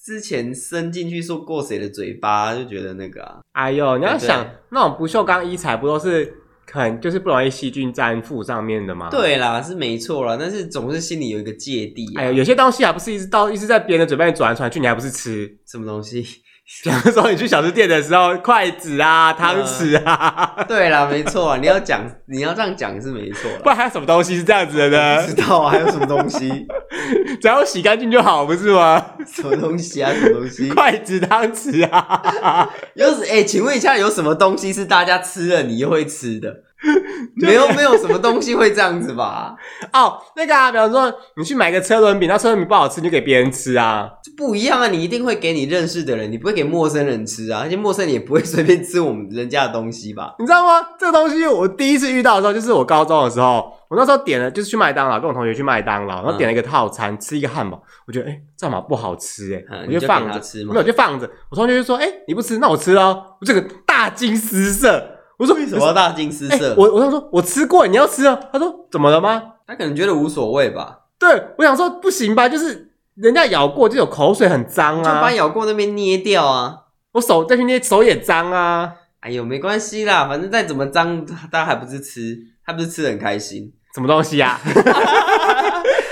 [0.05, 6.31] 之前伸进去说过谁的嘴巴，就觉得那个啊，哎呦，你要想那种不锈钢衣材，不都是
[6.71, 9.09] 很就是不容易细菌粘附上面的吗？
[9.09, 12.21] 对啦，是没错啦，但是总是心里有一个芥蒂、啊。
[12.21, 16.23] 哎呦，有些东西还不是一直到一直在别人的嘴巴里转来转去，你还不是吃什么东西？
[16.83, 23.49] 比方说你去小吃店的时候，筷子啊、汤匙啊，呃、 对啦，没错啊，你要讲，你要这样讲是没错。
[23.61, 25.21] 不然还有什么东西是这样子的呢？
[25.21, 26.65] 不知道啊，还有什么东西？
[27.39, 29.05] 只要洗干净就好，不是吗？
[29.31, 30.11] 什么东西啊？
[30.11, 30.67] 什么东西？
[30.69, 32.67] 筷子、汤匙啊？
[32.95, 36.64] 有哎、欸，请问一下，有什么东西是大家吃了你又会吃的？
[37.35, 39.55] 没有没有什么东西会这样子吧？
[39.93, 44.87] 哦，那个啊，比方说你去买个车轮饼，那车轮饼不好吃，你就给别人吃啊，这不一样啊！
[44.87, 50.35] 你一定会给你认识的人，你不会给陌生人吃啊，而且陌生人也不会随便吃我们人家的东西吧？
[50.39, 50.87] 你知道吗？
[50.99, 61.29] 这个东西我第一次遇到的时候，就是我高中的时候，我那时候点了，就是去麦当劳，跟我同学去麦当劳，然后点了一个套餐，嗯、吃一个汉堡，我觉得哎，这嘛不好吃哎、欸，嗯、我就放着吃嘛，没有就放着。
[61.49, 65.11] 我同学就说，哎，你不吃，那我吃哦，我这个大惊失色。
[65.37, 66.69] 我说为什么要大惊失色？
[66.73, 68.39] 欸、我我想说，我吃过，你要吃啊？
[68.51, 69.41] 他说怎么了吗？
[69.67, 70.99] 他可能觉得无所谓吧。
[71.17, 76.77] 对，我想说不行吧，就是人家咬过就有口水，很脏啊，就把咬过那边捏掉啊。
[77.13, 78.93] 我手再去捏，手也脏啊。
[79.21, 83.73] 哎呦，没关系啦，反正再怎么脏，大家还不是吃，他不是吃的很开心。
[83.95, 84.59] 什么东西啊？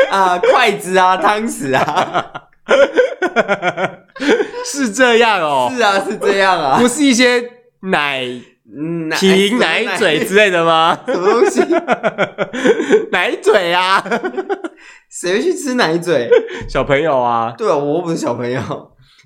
[0.09, 2.47] 啊， 筷子啊，汤匙啊，
[4.65, 5.69] 是这样哦。
[5.69, 7.43] 是啊，是这样啊，不是一些
[7.81, 8.25] 奶。
[8.75, 10.97] 嗯，奶奶嘴之类的吗？
[11.05, 11.61] 什么东西？
[13.11, 14.03] 奶嘴啊？
[15.09, 16.27] 谁会去吃奶嘴？
[16.67, 17.53] 小朋友啊？
[17.55, 18.59] 对啊，我不是小朋友，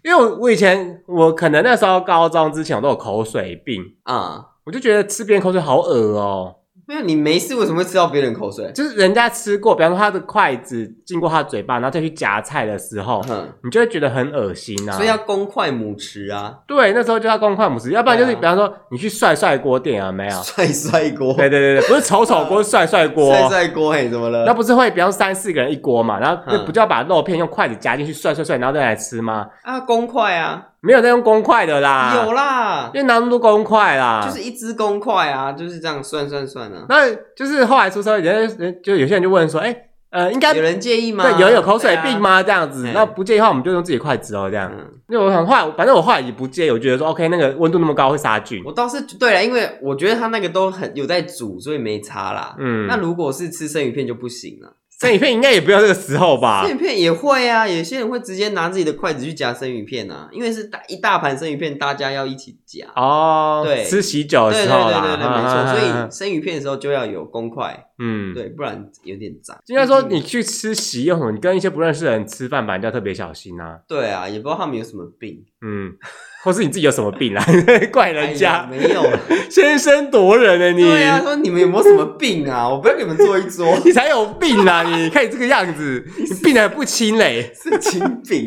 [0.04, 6.57] 因为我我以前我可能那时候高中之前我都有口水病啊，嗯、我就觉得吃别人口水好恶哦、喔。
[6.88, 8.72] 没有，你没事为什么会吃到别人口水？
[8.74, 14.94] 就是人家吃过，比方说他的筷子经过他的嘴巴，然后再去夹菜的时候，嗯，你就会觉得很恶心啊。
[14.94, 16.60] 所以要公筷母匙啊。
[16.66, 20.42] 对，那时候就要公筷母匙，要不然就是比方说你去帅帅锅店啊，没有？
[20.42, 21.34] 帅帅锅。
[21.34, 23.36] 对对对对，不是丑丑锅， 帅帅锅。
[23.36, 24.46] 帅帅锅嘿，怎么了？
[24.46, 29.48] 那不是会比方三四个人一锅嘛，然后那不就要把肉片用筷子夹进去涮涮涮，然后再来吃吗？
[29.64, 30.68] 啊，公筷啊。
[30.82, 36.86] 没有在用公筷的啦，有啦，因为拿那么多公筷啦，就是一支公筷啊，就是这样算算算啊。
[36.88, 39.76] 那就是后来出社会，人人就有些人就问说，哎，
[40.12, 41.24] 呃，应该有人介意吗？
[41.24, 42.44] 对，有人有口水病吗？
[42.44, 44.72] 这样子，那不介意的话，我们就用自己筷子哦，这样。
[45.10, 48.62] 因为我想后来，反正我后来也不介意，我觉得说，OK，那个温度那么高会杀菌。
[48.64, 52.56] 我倒是对了，因为我觉得他那个都很有在煮，所以没差啦。
[52.60, 54.74] 嗯，那如果是吃生鱼片就不行了。
[55.00, 56.66] 生鱼片应该也不要这个时候吧？
[56.66, 63.62] 生鱼片也会啊，有些人会直接拿自己的筷子去夹生鱼片啊，因为是大一大盘生鱼片，大家要一起夹哦。
[63.64, 65.68] 对，吃喜酒的时候啦，对对对对，没错。
[65.72, 69.56] 所以生鱼片的时候就要有公筷，嗯，对，不然有点脏。
[69.68, 73.80] 应该说你去吃喜用什么，你跟一些不认识的人吃饭，反正就要特别小心啊。
[73.88, 75.96] 对啊，也不知道他们有什么病，嗯。
[76.44, 77.44] 或是你自己有什么病啊？
[77.92, 79.04] 怪人家、哎、没有，
[79.50, 80.72] 先声夺人呢？
[80.72, 82.68] 你对啊，说你们有没有什么病啊？
[82.70, 84.84] 我不要给你们坐一桌， 你才有病啊！
[84.84, 88.46] 你看你这个样子，你病得还不轻嘞，是轻病。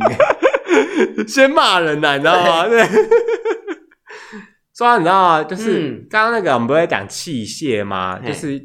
[1.26, 2.66] 先骂人呐，你知道吗？
[2.68, 2.84] 对。
[4.76, 5.44] 说你知道吗？
[5.44, 8.18] 就是刚刚那个我们不是在讲器械吗？
[8.24, 8.60] 就是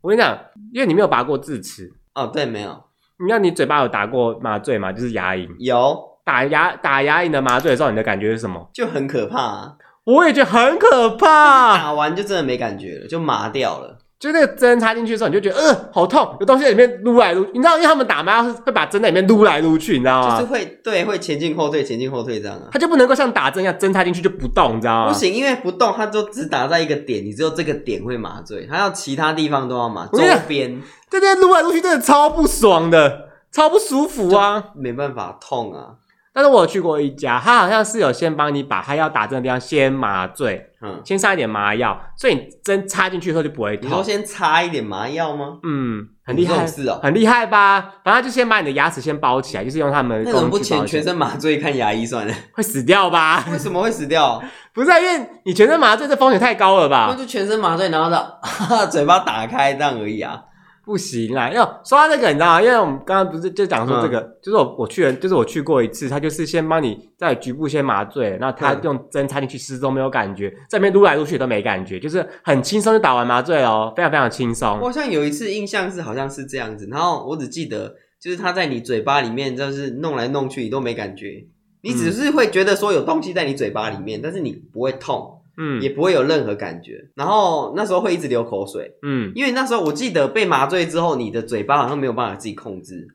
[0.00, 0.36] 我跟你讲，
[0.72, 2.76] 因为你没有拔过智齿哦，对，没有。
[3.24, 4.90] 你看你嘴巴有打过麻醉吗？
[4.92, 6.11] 就是牙龈有。
[6.24, 8.68] 打牙打牙龈的麻醉的时候，你的感觉是什么？
[8.72, 9.72] 就很可怕啊！
[10.04, 11.76] 我也觉得很可怕。
[11.78, 13.98] 打完就真的没感觉了，就麻掉了。
[14.20, 17.44] 就那个针插进去的时候，你就觉得呃好痛，有东西在里面撸来撸。
[17.52, 20.38] 你知道，因为他们打麻药是会把针在里面撸来撸去，你知道吗？
[20.38, 22.68] 就是会对，会前进后退，前进后退这样啊。
[22.70, 25.08] 它就不能够像打针一样，针插进去就不动，你知道吗？
[25.12, 30.06] 不行，因为不动，它就只打在一个点，你只有这个点会麻醉，它要其他地方都要麻。
[30.12, 30.80] 周边
[31.10, 35.96] 对对，撸来撸去真的超不爽的，超不舒服啊，没办法，痛啊。
[36.34, 43.90] 但是我有去过一家，他好像是有先帮你把他要打针的地方先麻醉，嗯，先上一点麻药，所以你针插进去之后就不会痛。
[43.90, 45.58] 你说先插一点麻药吗？
[45.62, 47.96] 嗯，很厉害，是哦，很厉害吧？
[48.02, 53.44] 反正就先把你的牙齿先包起来，就是用他们那种不全全身麻醉看牙医算了，会死掉吧？
[53.52, 54.42] 为什么会死掉？
[54.72, 57.08] 不是啊，因为你全身麻醉这风险太高了吧？
[57.10, 58.38] 那就全身麻醉，然后的
[58.90, 60.40] 嘴巴打开这样而已啊。
[60.84, 62.62] 不行啦，因为说到这个，你知道吗？
[62.62, 74.78] 因为我们刚刚不是就讲说这个，嗯、就是我我去了，就是我去过一次，他就是先帮你在局部先麻醉，然后他用针插进去，始终没有感觉，在那边撸来撸去都没感觉，就是很轻松就打完麻醉哦，非常非常轻松。
[74.80, 81.46] 我好像有一次印象是好像是这样子，然后我只记得就是他在你嘴巴里面就是弄来弄去，你都没感觉，
[81.82, 85.41] 你只是会觉得说有东西在你嘴巴里面，但是你不会痛。
[85.56, 93.08] 嗯，也不会有任何感觉，然后那时候会一直流口水，嗯，因为那时候我记得被麻醉之后，你的嘴巴好像没有办法自己控制，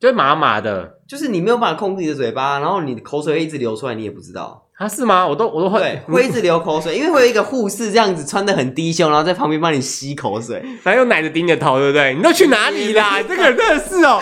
[0.00, 5.26] 就麻麻的，就是你没有办法控制你的嘴巴，然后你的口水会一直流出来，你也不知道，啊是吗？
[5.28, 5.78] 我都我都会。
[5.78, 12.14] 对会一直流口水，因为会有一个护士这样子穿的很低胸，然后在旁边帮你吸口水，反正用奶子顶你的头，对不对？
[12.14, 13.22] 你都去哪里啦？
[13.28, 14.20] 这个人真的是哦，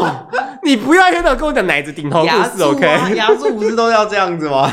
[0.00, 0.26] 哇，
[0.62, 3.14] 你不要现在跟我讲奶子顶头护士，OK？
[3.14, 4.72] 牙助不是都要这样子吗？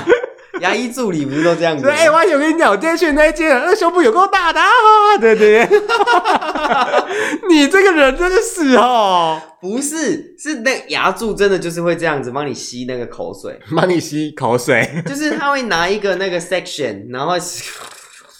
[0.61, 1.87] 牙医助理不是都这样子？
[1.89, 4.67] 哎，我跟你讲，我今天去那一间，那胸部有够大的啊！
[5.19, 5.81] 对 对对，
[7.49, 17.37] 你这个人真的是哦，不是，是那牙柱真的就是会这样子帮你吸那个口水，帮你吸口水，就是他会拿一个那个 section，然后。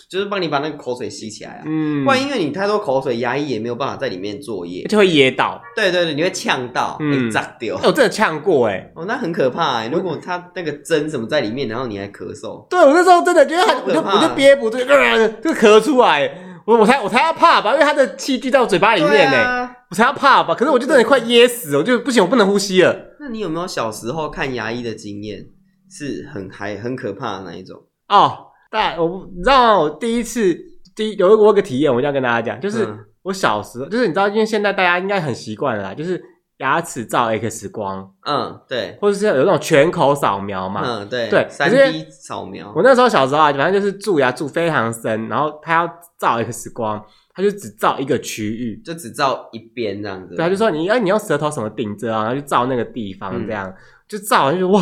[0.10, 5.62] 就是帮你把那个口水吸起来啊，嗯，不然因为你太多口水，牙医也没有办法在里面作业，就会噎到。
[5.76, 7.76] 对对对，你会呛到，会炸掉。
[7.84, 9.90] 我真的呛过哎，哦，那很可怕哎。
[9.90, 16.44] 如果他那个针什么在里面，然后你还咳嗽，对我那时候真的觉得很，我就我就憋不住，就咳出来。
[16.66, 20.54] 我我才我才要怕吧，因为他的器具在我嘴巴里面呢，我才要怕吧。
[20.54, 22.94] 可是我就真的快噎死，我就不行，我不能呼吸了。
[23.20, 25.46] 那你有没有小时候看牙医的经验，
[25.90, 27.82] 是很还很可怕的那一种？
[28.10, 28.48] 哦。
[28.70, 29.80] 但我不你知道吗？
[29.80, 30.56] 我第一次
[30.96, 32.88] 第一有一个我有个体验，我一定要跟大家讲，就是
[33.24, 36.22] 我小时候，就是你知道，因为现在大家应该很习惯了啦，就是
[36.58, 42.74] 牙齿照 X 光，嗯，对，或者是有那种全口扫描嘛，嗯，对，对，三 D 扫描。
[42.76, 45.88] 我那时候小时候啊，反正就是蛀牙蛀非常深，然后他要
[46.20, 47.04] 照 X 光，
[47.34, 50.36] 他就只照一个区域，就只照一边这样子。
[50.36, 53.76] 对，他就说你哎，你用舌头什么顶着啊，然后就照那个地方，这样、嗯、
[54.08, 54.82] 就照完就哇。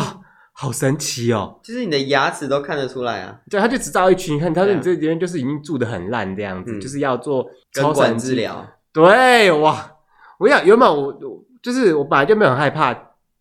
[0.58, 1.60] 好神奇哦！
[1.62, 3.38] 就是你的牙齿都看得出来啊。
[3.50, 8.66] 对，他就只照一群，你看他说你这边就是已经蛀的很烂这样子，嗯、就是要做根管治疗。
[8.90, 9.92] 对，哇！
[10.38, 11.14] 我跟你讲，原本我
[11.62, 12.96] 就是我本来就没有很害怕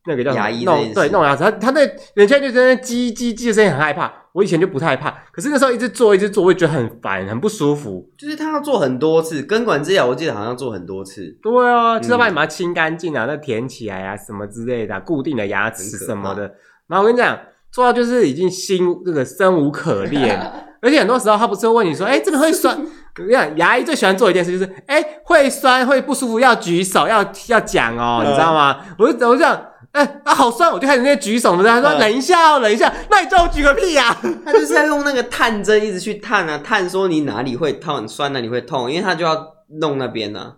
[0.06, 1.82] 那个叫牙医弄对弄牙齿，他他那
[2.16, 4.12] 人家就在那叽叽叽的声音很害怕。
[4.34, 8.06] 我以前就不太害怕，可是那时候一直做一直做，我也觉得很烦，很不舒服。
[8.18, 11.38] 就是他要做很多次根管治疗，我记得好像做很多次。
[11.42, 16.54] 对啊，就是要把你把它清干净啊，再填起来啊，什么之类的、啊，固定的牙齿什么的。
[16.88, 17.38] 然后我跟你讲。
[17.72, 20.40] 做到就是已经心这个生无可恋，
[20.82, 22.74] 而且很多时候他不是会问你说，哎、欸，这个会酸？
[22.80, 28.78] 我跟你讲，牙医最喜欢做一件事就是，哎、欸，会酸会不舒服要举手要要讲哦，你知道吗？
[28.98, 34.18] 我就我就讲，哎、欸、啊好酸，我就开始那些举手，他说忍一下哦，忍一下，那你叫我举个屁呀、啊？
[34.46, 39.36] 他就是在用那个探针一直去探啊，探说你哪里会痛，酸哪里会痛，因为他就要
[39.82, 40.54] 弄那边呢、啊。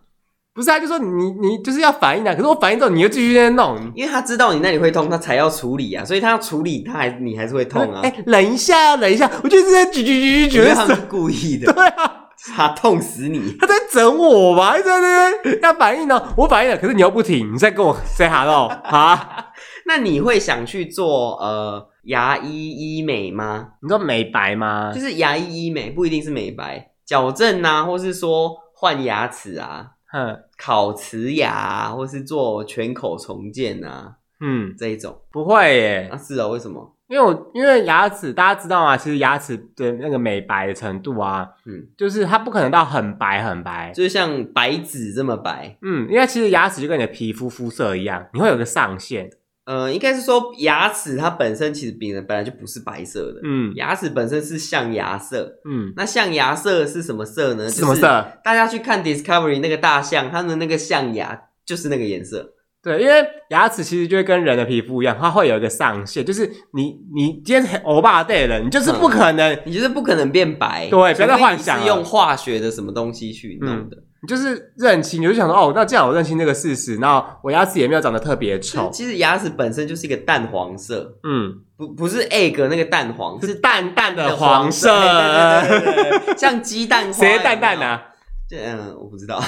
[0.57, 8.01] 不是啊，就说你你就是要反应啊，可是我反应之后你又继续在弄，因为他知道你那里会痛，他才要处理啊，所以他要处理，他还你还是会痛啊。
[8.03, 19.49] 哎、欸，忍一下，忍一下，我就是在举举举举举，他是故意的， 对啊，他痛死你，他在整我吧，在那边要反应呢，我反应了，可是你又不停，你在跟我 say hello 啊？
[19.85, 23.67] 那你会想去做呃牙医医美吗？
[23.83, 24.91] 你说美白吗？
[24.91, 29.91] 就是牙医医美，不一定是美白，矫正啊，或是说换牙齿啊。
[30.25, 36.09] 哼，烤瓷牙、啊，或是做全口重建啊，嗯，这一种不会耶。
[36.11, 36.93] 啊，是啊，为什么？
[37.07, 38.97] 因为我因为牙齿，大家知道吗？
[38.97, 45.77] 其实牙齿的那个美白的程度啊，嗯，就是它不可能到很白很白，就是像白纸这么白。
[45.81, 49.29] 嗯，因为其实牙齿就跟你的皮肤肤色一样，你会有个上限。
[49.67, 57.69] 呃，应该是说牙齿它本身其实本本来就不是白色的，嗯，牙齿本身是象牙色，嗯，那象牙色是什么色呢？
[57.69, 58.25] 什么色？
[58.45, 62.53] 大家去看 Discovery 那个大象，它的那个象牙就是那个颜色。
[62.81, 63.13] 对，因为
[63.49, 70.87] 牙齿其实就会跟人的皮肤一样，它会有一个上限，就是你你今天很欧巴对了，你就是不可能，嗯、你就是不可能变白。
[70.89, 73.97] 对，不要再幻想，是用化学的什么东西去弄的。
[73.97, 78.89] 嗯你就是认清，你就想说哦，那这样我认清这个事实，那我牙齿也没有长得特别丑。
[78.91, 87.13] 其实牙齿本身就是一个淡黄色，嗯，不不是 egg 那个蛋黄，是淡淡的黄色，对对对对，像鸡蛋花。
[87.13, 88.03] 谁蛋蛋啊？
[88.49, 89.39] 这嗯，我不知道，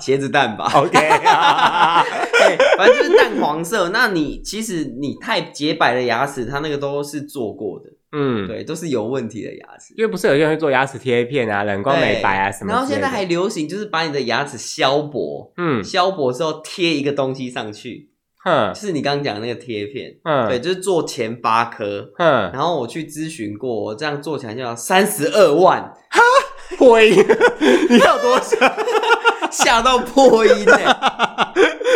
[0.00, 0.68] 茄子蛋吧。
[0.74, 3.90] OK， 对，反正就是淡黄色。
[3.90, 7.86] 那你其实你太洁白的牙齿，它那个都是做过的。
[8.12, 12.70] 嗯，对，都是有问题的牙齿，因为不是有些人会做牙齿贴片啊、冷光美白啊什么。
[12.70, 18.10] 然后现在还流行，就是把你的牙齿削薄，嗯，削薄之后贴一个东西上去，
[18.44, 26.20] 哼，就是你刚刚讲的那个贴片，嗯，对，就是做前八颗，嗯，然后我去咨询过，我这样做起来就要三十二万，哈，
[26.78, 27.10] 会，
[27.88, 28.56] 你有多少？
[29.50, 30.84] 吓到破音 哎！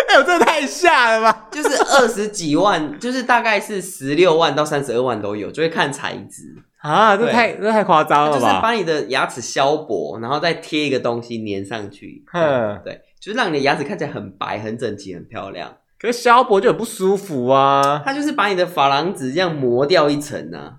[0.08, 1.48] 哎呦，这太吓了吧！
[1.50, 6.42] 就是二十几万，就是大概是十六万到三十二万都有，就会看材质
[6.82, 7.16] 啊。
[7.16, 8.38] 这太这太夸张了吧？
[8.38, 12.22] 就是把你的牙齿削薄，然后再贴一个东西粘上去。
[12.34, 15.74] 嗯，对，就是让你的牙齿看起来很白、很整齐、很漂亮。
[15.98, 18.02] 可是削薄就很不舒服啊！
[18.04, 20.74] 它就是把你的珐琅质这样磨掉一层啊。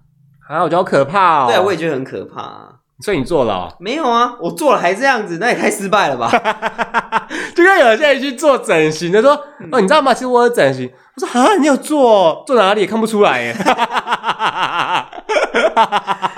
[0.47, 1.47] 啊，我觉得好可怕哦。
[1.47, 2.69] 对啊，我也觉得很可怕啊。
[3.03, 3.73] 所以你做了、哦？
[3.79, 6.29] 没有啊，我做了还这样子，那也太失败了吧！
[7.55, 9.33] 就跟有些人去做整形的说
[9.71, 10.13] ：“哦，你知道吗？
[10.13, 12.43] 其实我有整形。”我说：“啊，你有做？
[12.47, 13.55] 做哪里也看不出来耶。”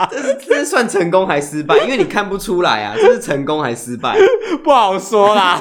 [0.10, 1.78] 这是这是算成功还失败？
[1.80, 4.18] 因为你看不出来啊，这是成功还失败？
[4.64, 5.60] 不好说啦。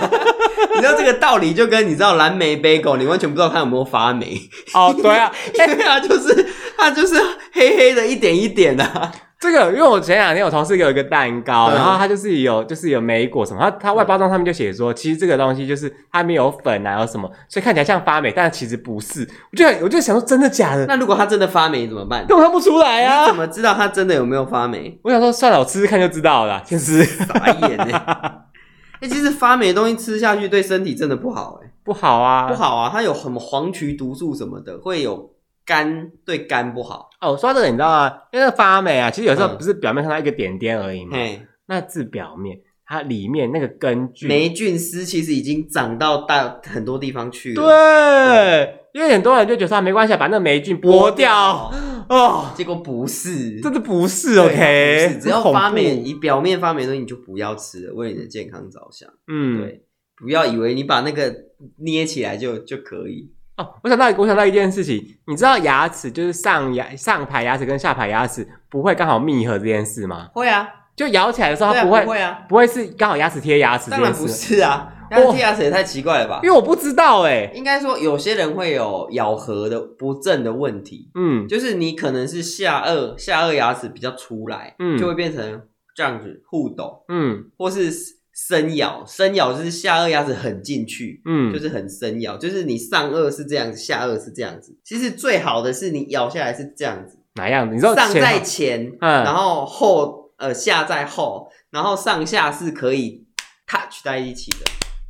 [0.75, 4.37] 你知道这个道理，就跟你知道蓝莓 bagel，你完全不知道它有没有发霉。
[4.75, 6.47] 哦，对啊，对啊，就是
[6.77, 7.15] 它就是
[7.53, 9.13] 黑黑的一点一点的、啊。
[9.41, 19.29] 这个，因为我前两天我同事给我一个蛋糕，嗯、然后它就是有就是有莓果什么，它它外包装上面就写说，其实这个东西就是它没有粉啊，有什么，所以看起来像发霉，但其实不是。
[19.53, 20.87] 我就我就想说，真的假的？
[20.87, 22.27] 那如果它真的发霉怎么办？
[22.27, 23.23] 根本看不出来啊！
[23.23, 24.99] 你怎么知道它真的有没有发霉？
[25.05, 26.61] 我想说，算了，我吃吃看就知道了。
[26.67, 27.85] 其实傻眼呢。
[27.93, 35.31] 哎、 欸，其实发霉的东西吃下去对身体真的不好哎，不好啊，不好啊，它有什么黄曲毒素什么的，会有。
[35.69, 37.37] 肝对肝不好哦。
[37.37, 38.09] 说到这个，你知道吗？
[38.33, 41.17] 因为那个发霉啊，其实有时候不是表面看到一个点点而已嘛。
[41.17, 47.63] 嗯、那治表面，它里面那个根菌、霉菌丝其实已经长到大很多地方去了。
[47.63, 51.71] 对，对因为很多人就觉得说没关系，把那个霉菌剥掉
[52.09, 52.51] 哦。
[52.57, 54.39] 结果不是，真的不是。
[54.39, 59.09] OK，不是 只要发霉，你表面发霉的东西你就不要吃了，为你的健康着想。
[59.27, 59.85] 嗯，对，
[60.17, 61.35] 不要以为你把那个
[61.77, 63.31] 捏起来就就可以。
[63.59, 70.29] 哦，我想到，我想到一件事情，你知道牙齿就是上牙上排牙齿跟下排牙齿不会刚好密合这件事吗？
[70.33, 74.03] 会啊，就咬起来的时候它不会，不会啊，不会是刚好牙齿贴牙齿这件事。
[74.05, 76.39] 当然不是啊，牙齿贴牙齿也太奇怪了吧？
[76.45, 85.63] 因为我不知道哎、欸，应该说有些人会有咬合的不正的问题，嗯，就是你可能是下颚下颚牙齿比较出来，嗯，就会变成
[85.97, 88.18] 这样子互抖，嗯，或是。
[88.47, 94.79] 深咬，深咬就是下颚牙齿很进去，嗯，就是很深咬，就是你上颚是这样子，下颚是这样子。
[94.85, 97.75] 其实最好的是你咬下来是这样子，哪样子？
[97.75, 103.27] 你知道上在前，嗯，然后后呃下在后，然后上下是可以
[103.67, 104.59] touch 在一起的，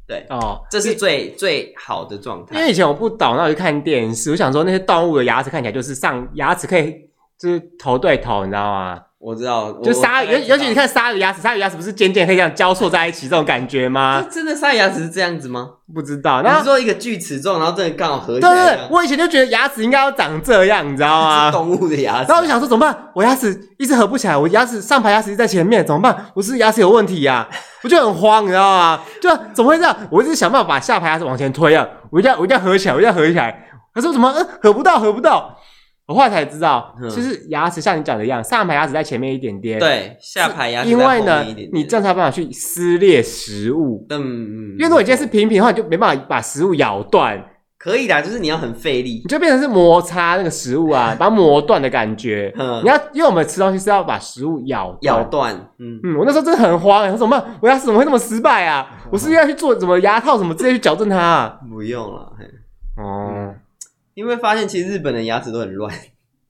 [0.07, 2.59] 对哦，这是最最好的状态。
[2.59, 6.95] 因为以前我不懂，那我就看电视，我想说那些动物的牙齿看起来就是上牙齿可以
[7.39, 9.03] 就是头对头，你知道吗？
[9.21, 14.25] 我知道，就鲨鱼，尤尤其你看鲨鱼牙齿，鲨鱼牙齿不是尖尖可以这样交错在一起这种感觉吗？
[14.31, 15.71] 真的鲨鱼牙齿是这样子吗？
[15.93, 16.41] 不知道。
[16.43, 18.49] 那你说一个锯齿状，然后这里刚好合起来。
[18.49, 21.47] 对对对，我以前就觉得牙齿应该要长这样，你知道吗？
[21.51, 22.29] 是动物的牙齿。
[22.29, 22.97] 然后我就想说怎么办？
[23.13, 26.27] 我牙齿一直合不起来，我牙齿上排牙齿一直在前面，怎么办？
[26.35, 27.49] 我是不是牙齿有问题呀？
[27.83, 29.01] 我就很慌，你知道吗？
[29.21, 29.97] 就怎么会这样？
[30.11, 33.65] 我一直想办法把下排牙齿往前推啊，我一定要我一定要合起来，我一定要合起来。
[33.93, 35.58] 可是我怎么嗯合不到，合不到？
[36.09, 44.07] 我后来才知道，其实牙齿像你讲的一样，上排牙齿在前面一点点，对，下排牙齿因为呢，你这样才有办法去撕裂食物。
[44.09, 47.45] 嗯嗯，因为如果你今天是平平的话，你就没办法把食物咬断。
[47.79, 52.53] 可以的，就是你要很费力，你就变成是摩擦那个食物啊，把它磨断的感觉。
[52.59, 55.55] 嗯，你要，因为我们吃东西是要把食物咬咬断。
[55.79, 57.55] 嗯嗯，我那时候真的很慌，我说怎么办？
[57.61, 58.85] 我牙齿怎么会那么失败啊？
[59.13, 61.47] 我是不是要去做什么牙套什么直接去矫正它？
[61.71, 62.33] 不用了，
[62.97, 63.55] 哦，
[64.19, 65.95] 你会发现其实日本的牙齿都很乱。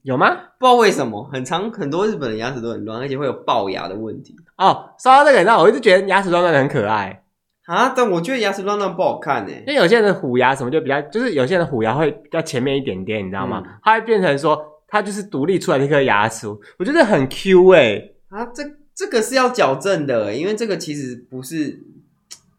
[0.00, 0.30] 有吗？
[0.58, 4.34] 不知道为什么，很长很多日本的牙齿都很乱，而且会有龅牙的问题。
[4.56, 7.22] 哦，说到这个，你知道，我一直觉得牙齿乱乱的很可爱
[7.66, 9.52] 啊，但我觉得牙齿乱乱不好看呢。
[9.66, 13.62] 因为有些人的虎牙什么就比较，就是有些人的虎牙会比较前面一点点，你知道吗？
[13.62, 16.48] 嗯、它会变成说，它就是独立出来的一颗牙齿，
[16.78, 18.14] 我觉得很 Q 诶。
[18.30, 18.62] 啊，这
[18.94, 21.82] 这个是要矫正的，因为这个其实不是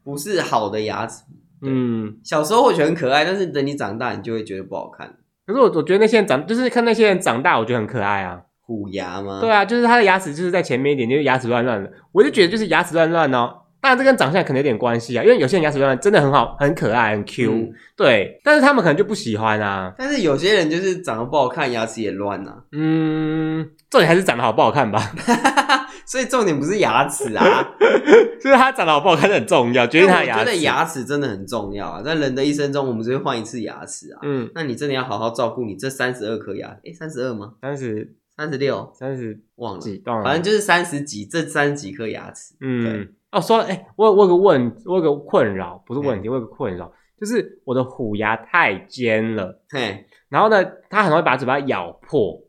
[0.03, 1.23] 不是好的牙齿。
[1.61, 5.07] 嗯，小时候我觉得很可爱，但是等你长大，你就会觉得不好看。
[5.45, 8.41] 可是我我觉得那些人长，就是看那些人长大，我觉得很可爱啊。
[8.61, 9.39] 虎牙吗？
[9.41, 11.91] 对啊，就是他的牙齿就是在前面一点，就是牙齿乱乱的。
[12.11, 13.51] 我就觉得就是牙齿乱乱哦。
[13.81, 17.51] 当然这跟长相可能有点关系啊，因为有些人牙齿乱乱真的很好，很可爱，很 Q。
[17.51, 19.93] 嗯、对，但是他们可能就不喜欢啊。
[19.97, 22.63] 但是有些人就是长得不好看，牙齿也乱啊。
[22.73, 25.01] 嗯，重点还是长得好不好看吧。
[26.09, 27.45] 所以重点不是牙齿啊，
[28.41, 29.85] 就是他长得好不好看很重要。
[29.85, 34.19] 觉得他牙齿，我觉得牙齿真的很重要啊，在人的一生中，我们只会换一次牙齿啊。
[34.23, 36.75] 嗯，那你真的要好好照顾你这三十二颗牙。
[36.83, 37.53] 诶，三十二吗？
[37.61, 42.55] 三十、三十六、三十忘了几，反正就是三十几，这三十几颗牙齿。
[42.59, 49.61] 嗯，哦，说了，诶，我我有个问，我有个困扰，不是问题，我有个困扰，就是我的虎牙太尖了。
[49.69, 52.41] 嘿，然后呢，它很容易把嘴巴咬破。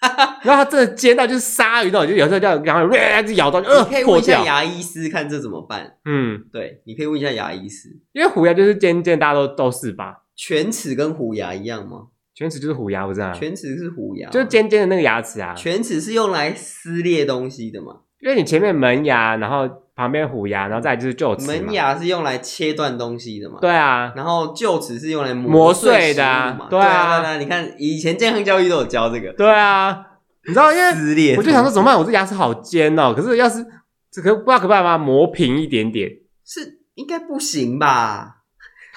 [0.42, 2.86] 然后它真的尖到就是鲨鱼那种，就有时候叫然后
[3.26, 5.96] 就咬到，呃，可以问一下牙医师看这怎么办？
[6.04, 10.24] 嗯，对，你可以问一下牙医师，因为虎牙就是尖尖，大家都都是吧？
[10.36, 12.08] 犬齿跟虎牙一样吗？
[12.34, 13.32] 犬齿就是虎牙，不是啊？
[13.32, 15.54] 犬齿是虎牙，就是尖尖的那个牙齿啊。
[15.54, 18.02] 犬齿是用来撕裂东西的嘛？
[18.20, 21.46] 因为你前面门牙，然后旁边虎牙，然后再就是臼齿。
[21.46, 23.58] 门牙是用来切断东西的嘛？
[23.60, 24.12] 对啊。
[24.16, 26.22] 然后臼齿是用来磨碎的
[26.58, 26.66] 嘛？
[26.68, 27.36] 对啊，对啊。
[27.38, 29.32] 你看以前健康教育都有教这个。
[29.32, 30.04] 对啊。
[30.46, 31.98] 你知道，因为撕裂，我就想说怎么办？
[31.98, 33.12] 我这牙齿好尖哦。
[33.14, 33.64] 可是要是
[34.10, 36.10] 这个不知道可不可以把它磨平一点点？
[36.44, 38.36] 是应该不行吧？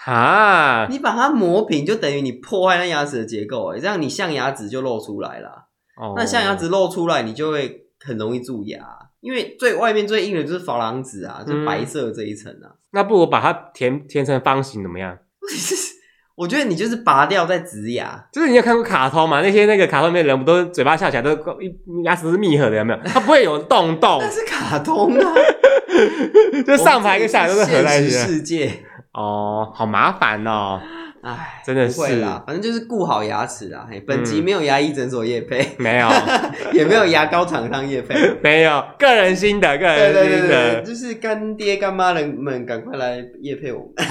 [0.05, 0.87] 啊！
[0.89, 5.67] 你把它磨平，就等于你破坏那牙齿的结构，哎，这样你象牙质就露出来了。
[5.95, 8.79] 哦，那象牙质露出来，你就会很容易蛀牙，
[9.21, 12.75] 因为最外面最硬的就是珐琅质啊，就白色的这一层啊。
[12.91, 15.17] 那不如把它填填成方形怎么样？
[16.35, 19.41] 我觉得你就是拔掉再植牙，就是你有看过卡通嘛？
[19.41, 21.29] 那些那个卡通里面人不都是嘴巴笑起来都
[22.03, 22.99] 牙齿是密合的，有没有？
[23.05, 24.17] 它不会有洞 洞。
[24.19, 25.33] 那是卡通啊，
[26.65, 28.71] 就上排跟下排都是合在一起的世界。
[29.13, 30.79] 哦，好麻烦哦！
[31.23, 33.85] 哎，真的是，啦，反正就是顾好牙齿啦。
[33.89, 36.07] 嘿，本集没有牙医诊所业配，没有，
[36.73, 44.05] 也没有牙膏厂商业配，没有，个人心得，个人心得，对对对对，就是干爹干妈人们赶快来业配我们。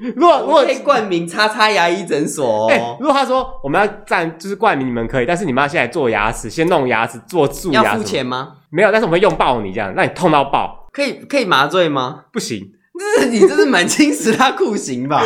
[0.16, 8.54] 如果如果可以冠名叉叉牙医诊所哦， 如果他说我们要占，就是冠名你们可以，但是你们要先来做牙齿，先弄牙齿，做蛀牙，要付钱吗？
[8.70, 10.86] 没有，但是我们会用爆你这样，让你痛到爆。
[10.92, 12.24] 可以可以麻醉吗？
[12.32, 12.72] 不行。
[13.16, 15.22] 这是你这是满清十大酷刑吧？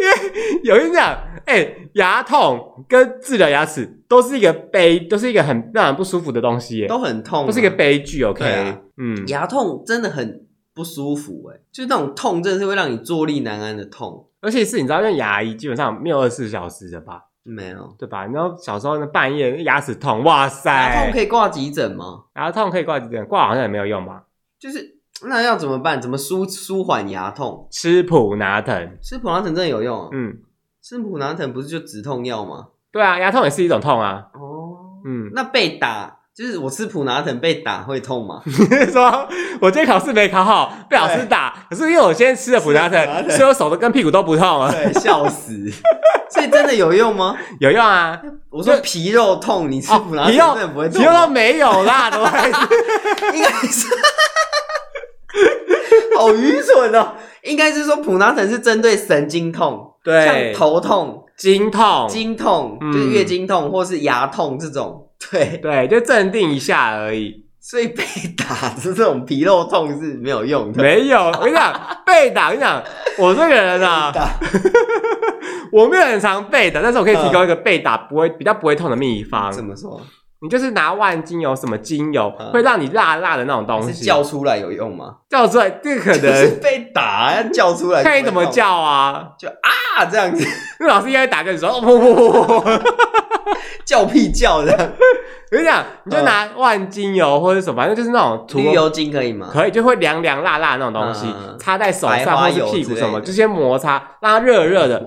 [0.00, 8.22] 因为有人讲，哎、欸，牙痛跟治疗牙齿都是一个悲，都是一个很让人不舒服的东西，都很痛，都是一个悲剧。
[8.24, 14.28] OK，、啊、嗯，牙痛真的很不舒服，哎，就是那种痛，真的是会让你坐立难安的痛。
[14.40, 17.22] 而且是，你知道，因为牙医基本上没有二十四小时的吧？
[17.42, 18.26] 没有，对吧？
[18.26, 22.24] 你知道小时候那半夜牙齿痛，哇塞，牙痛可以挂急诊吗？
[22.34, 24.24] 牙痛可以挂急诊，挂好像也没有用吧？
[24.58, 24.95] 就是。
[25.24, 26.00] 那要怎么办？
[26.00, 27.66] 怎么舒舒缓牙痛？
[27.70, 30.08] 吃普拿疼，吃普拿疼真的有用啊。
[30.12, 30.34] 嗯，
[30.82, 32.66] 吃普拿疼不是就止痛药吗？
[32.92, 34.24] 对啊，牙痛也是一种痛啊。
[34.34, 38.42] 哦，嗯，那被打就是我吃普拿疼被打会痛吗？
[38.92, 39.26] 说
[39.60, 44.70] 我今天考试没考好，被老师打，可是因为我今天吃了普拿疼，所以我手都跟屁股都不痛了。
[44.70, 45.70] 对，笑死。
[46.28, 47.36] 所以真的有用吗？
[47.60, 48.20] 有用啊。
[48.50, 51.00] 我说皮肉痛，你吃普拿疼真的不会痛？
[51.00, 52.58] 皮肉都没有啦，都还是
[53.34, 53.86] 应该是。
[56.16, 57.14] 好愚蠢哦！
[57.42, 67.44] 应该是说普拿疼是针对神经痛，对，像头痛、经痛、经痛，就是月经痛或是牙痛这种，对对，就镇定一下而已。
[67.60, 68.04] 所以被
[68.36, 70.80] 打的这种皮肉痛是没有用的。
[70.80, 71.72] 没有，我跟你讲，
[72.06, 72.82] 被打，我跟你讲，
[73.18, 74.12] 我这个人啊，
[75.72, 79.50] 我没有很常被打，但是我可以提供一个被打不会比较不会痛的秘方。
[79.50, 80.00] 怎么说？
[80.42, 84.04] 你就是拿万金油，什么精油会让你辣辣的那种东西？
[84.04, 85.16] 叫出来有用吗？
[85.30, 89.30] 叫出来这可能是被打要叫出来，看你怎么叫啊？
[89.38, 90.46] 就啊这样子，
[90.80, 92.60] 那老师应该打个你说哦不不不不，
[93.84, 94.72] 叫屁叫的。
[94.72, 99.48] 我跟你讲，你就拿万金油或者什么，反正就是那种绿油精可以吗？
[99.52, 101.26] 可以，就会凉凉辣辣那种东西，
[101.58, 105.00] 擦在手上或是屁股什么，就先摩擦，让它热热的，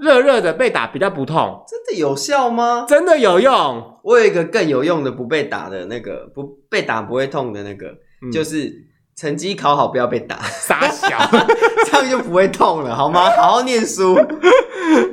[0.00, 1.62] 热热的被打比较不痛。
[1.68, 2.84] 真的有效吗？
[2.88, 3.98] 真的有用。
[4.02, 7.86] 我有一个更有用的不被打的那个，不被打不会痛的那个，
[8.32, 8.72] 就是。
[9.16, 11.16] 成绩考好，不要被打，傻小，
[11.90, 13.30] 这样就不会痛了，好吗？
[13.36, 14.14] 好好念书。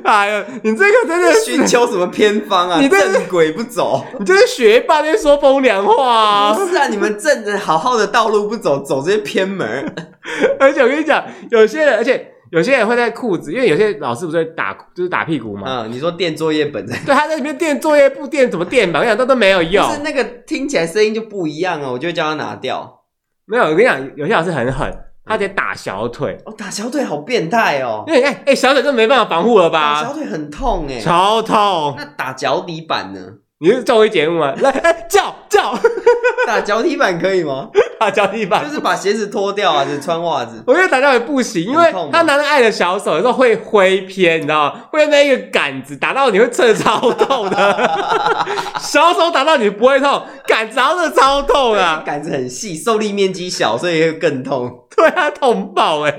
[0.04, 2.78] 哎呀，你这个真的寻求什么偏方啊？
[2.80, 6.54] 你正轨不走，你这是学霸在说风凉话啊！
[6.54, 9.94] 不是啊，你们正着好好的道路不走，走这些偏门。
[10.60, 15.62] 而且我跟你讲，有些人，而且有些人会在裤子，因为有些老师不是会打，就是打屁股嘛。
[15.66, 16.96] 嗯，你说垫作业本在？
[17.06, 18.98] 对，他在里面垫作业簿，垫怎么垫吧？
[19.00, 19.90] 我跟你讲，都都没有用。
[19.90, 23.00] 是那个听起来声音就不一样哦，我就会叫他拿掉。
[23.46, 24.92] 没有，我跟你讲，有些老师很狠，
[25.24, 26.36] 他得打小腿。
[26.44, 28.04] 哦，打小腿好变态哦！
[28.06, 30.02] 因为哎哎，小腿就没办法防护了吧？
[30.02, 31.94] 打小腿很痛哎，超痛。
[31.96, 33.20] 那打脚底板呢？
[33.62, 34.52] 你是综艺节目吗？
[34.58, 35.72] 来，哎，叫叫，
[36.44, 37.68] 打脚底板可以吗？
[38.00, 40.60] 打脚底板就是把鞋子脱掉啊，就穿袜子。
[40.66, 44.80] 我觉得打脚也不行，因为他拿着爱的小手，有时候会挥偏，你知道吗？
[44.90, 47.96] 会那一个杆子打到你会真的超痛的。
[48.82, 52.02] 小手打到你不会痛，杆子真的超痛啊！
[52.04, 54.88] 杆子很细，受力面积小，所以会更痛。
[54.96, 56.10] 对啊，痛爆哎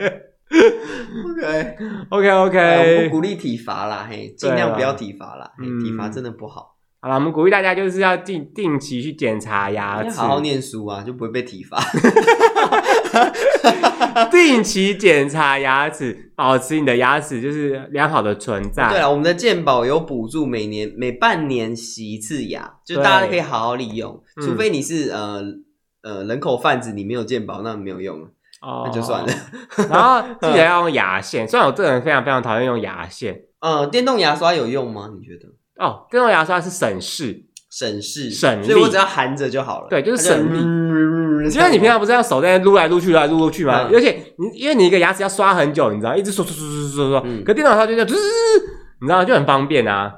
[2.10, 6.73] ！OK OK OK，我不鼓励体罚啦，嘿，尽量不要体罚啦，嘿，体罚真的不好。
[7.04, 11.78] 好了，我们鼓励大家就是要定定期去检查牙齿，好好念书啊，就不会被体罚。
[14.32, 18.88] 定期检查牙齿，保持你的牙齿就是良好的存在。
[18.88, 24.24] 对啊，我们的健保有补助，每年每半年洗一次牙，就大家可以好好利用。
[24.42, 25.44] 除非你是呃
[26.04, 28.18] 呃人口贩子，你没有健保，那没有用，
[28.62, 29.34] 那就算了。
[29.90, 33.42] 然后记得要用牙线，虽然我这个人非常非常讨厌用牙线。
[33.60, 35.10] 嗯， 电动牙刷有用吗？
[35.14, 35.50] 你觉得？
[35.80, 37.46] 哦，电动牙刷是省事。
[37.70, 39.88] 省事省力，所以我只要含着就好了。
[39.90, 40.60] 对，就是省力。
[41.52, 43.90] 因为你平常不是要手在那撸来撸去，撸来撸去吗？
[43.92, 47.44] 而且你因为你一个牙齿要刷很久，你知道，一直刷刷刷刷刷刷。
[47.44, 48.08] 可电脑刷就这样，
[49.02, 50.14] 你知道就很方便啊。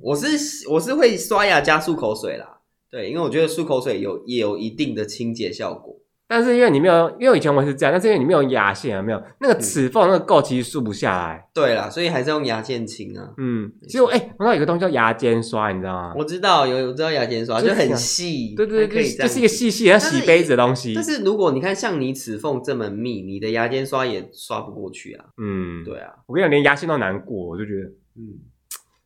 [0.00, 2.46] 我是我是会刷牙加漱口水啦，
[2.90, 5.94] 对，因为我觉得漱口水有也有一定的清洁效果。
[6.34, 11.46] 但是因为你没有，因为以前我是这样，但是因为你没有牙线啊，没有那个齿缝那个垢，其实漱不下来。
[11.52, 13.28] 对啦，所以还是用牙线清啊。
[13.36, 16.14] 嗯，其实我哎，我知道有个东西叫牙尖刷，你知道吗？
[16.16, 20.94] 我知道有，我知道牙尖刷就很细，对对对，就是一个细细要洗杯子的东西。
[20.94, 25.24] 但是如果你看像你齿缝这么密，你的牙尖刷也刷不过去啊。
[25.36, 28.40] 嗯，对啊，我跟你讲，连牙线都难过，我就觉得，嗯。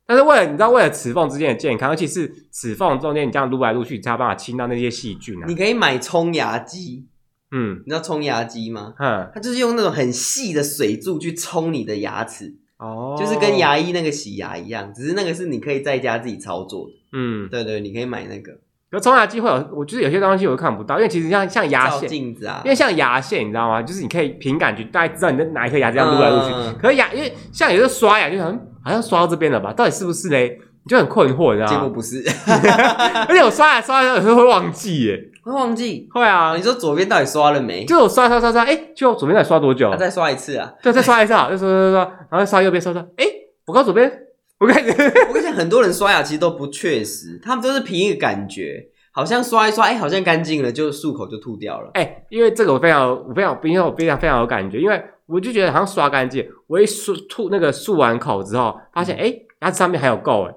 [0.09, 5.45] 但是为了你知道，为了齿缝之间的健康，尤其是齿缝中间，你这样撸来撸去，你才有办法清到那些细菌啊。
[5.45, 7.05] 你可以买冲牙机。
[7.51, 8.93] 嗯，你知道冲牙机吗？
[8.99, 16.91] 嗯，它就是用那种很细的水柱去冲你的牙齿，哦，就是跟牙医那个洗牙一样，只是那个是你可以在家自己操作的。
[17.13, 18.51] 嗯，对对，你可以买那个。
[18.91, 23.81] 有冲牙机会有，我觉得有些东西我都看不到，因为其实像像牙线镜子啊，因为像牙线，你知道吗？
[23.81, 26.53] 就是你可以凭感觉大概知道你的哪一颗牙这样撸来撸去。
[26.53, 29.73] 嗯、可是牙，因为像有时候刷牙，就好像好像刷到这边了吧？
[29.73, 30.57] 到底是不是嘞？
[30.87, 31.73] 你就很困惑，你知道吗？
[31.73, 32.23] 结果不是，
[33.27, 35.19] 而且我刷牙刷牙有时候会忘记耶。
[35.43, 36.07] 会忘记？
[36.13, 36.55] 会啊！
[36.55, 37.83] 你说左边到底刷了没？
[37.83, 39.93] 就我刷刷刷刷，哎，就左边到底刷多久？
[39.97, 40.73] 再刷一次啊！
[40.81, 41.49] 对，再刷一次啊！
[41.49, 43.25] 再刷刷刷，然后再刷右边刷刷，哎，
[43.65, 44.09] 我刚左边，
[44.59, 44.81] 我看，
[45.27, 51.91] 我跟你讲，很多人刷牙其实都不确实，他们都是凭一个感觉，好像刷一刷，哎，好像干净了，就漱口就吐掉了。
[51.95, 60.53] 哎，因为这个我非常我非常因为我非常非常有感觉，因为我就觉得好像刷干净，我一漱吐那个漱完口之后，发现哎，牙齿上面还有垢哎。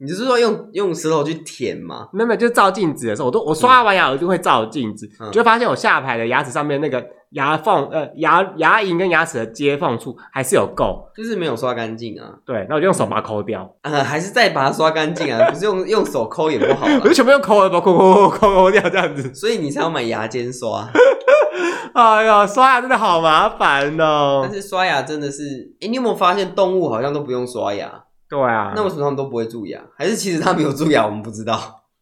[0.00, 2.08] 你就是说用用舌头去舔吗？
[2.12, 12.30] 没有没有，就照镜子的时候，我都我刷完牙我就会照镜子，嗯、就会发现我下排的牙齿上面那个牙缝呃牙牙龈跟牙齿的接缝处还是有垢，就是没有刷干净啊。
[12.46, 13.68] 对，那我就用手把它抠掉。
[13.82, 15.50] 呃，还是再把它刷干净啊？
[15.50, 16.86] 不是用用手抠也不好。
[17.02, 19.34] 我就全部用抠的，把它抠抠抠抠掉这样子。
[19.34, 20.88] 所以你才要买牙尖刷。
[21.94, 24.42] 哎呀，刷牙真的好麻烦哦。
[24.44, 25.42] 但是刷牙真的是，
[25.80, 28.04] 诶，你有没有发现动物好像都不用刷牙？
[28.28, 29.80] 对啊，那为什么他们都不会蛀牙？
[29.96, 31.58] 还是其实他们有蛀牙，我们不知道？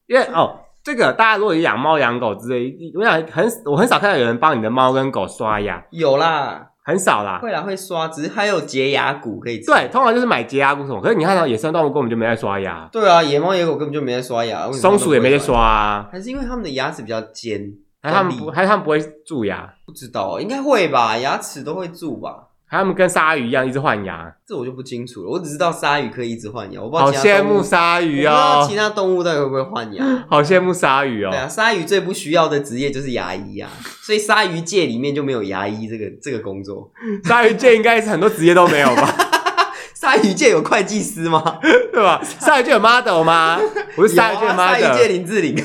[0.07, 5.85] 因为哦，这个大家如果有养猫养狗之类，我想很我很少看到有人帮你的猫跟狗刷牙。
[5.91, 7.39] 有啦，很少啦。
[7.41, 9.66] 会啦，会刷，只是还有洁牙骨可以吃。
[9.66, 11.01] 对，通常就是买洁牙骨什么。
[11.01, 12.89] 可是你看到野生动物根本就没在刷牙。
[12.93, 14.70] 对啊，野猫野狗根本就没在刷牙。
[14.72, 16.09] 松鼠也没在刷啊。
[16.11, 17.72] 还是因为他们的牙齿比较尖，
[18.03, 19.72] 还是他们不，还是他们不会蛀牙？
[19.85, 21.16] 不知道，应该会吧？
[21.18, 22.45] 牙齿都会蛀吧？
[22.68, 25.30] 他们跟鲨鱼一样一直换牙，这我就不清楚了。
[25.30, 27.06] 我只知道鲨鱼可以一直换牙，我不知道。
[27.06, 28.30] 好羡慕鲨鱼哦！
[28.30, 30.04] 不知道其他动物到底会不会换牙？
[30.28, 31.30] 好羡慕鲨鱼哦！
[31.30, 33.70] 对啊，鲨鱼最不需要的职业就是牙医啊，
[34.02, 36.90] 所以鲨鱼界里面就没有牙医这个这个工作。
[37.24, 39.14] 鲨鱼界应该是很多职业都没有吧？
[39.94, 41.58] 鲨鱼界有会计师吗？
[41.92, 42.20] 对吧？
[42.40, 43.58] 鲨鱼界有 model 吗？
[43.94, 45.56] 不是鲨鱼界 model，鲨鱼界林志玲，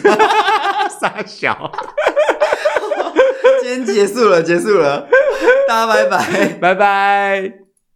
[1.02, 1.72] 傻小。
[3.72, 5.08] 今天结束了，结束了，
[5.66, 7.61] 大家拜拜，拜拜。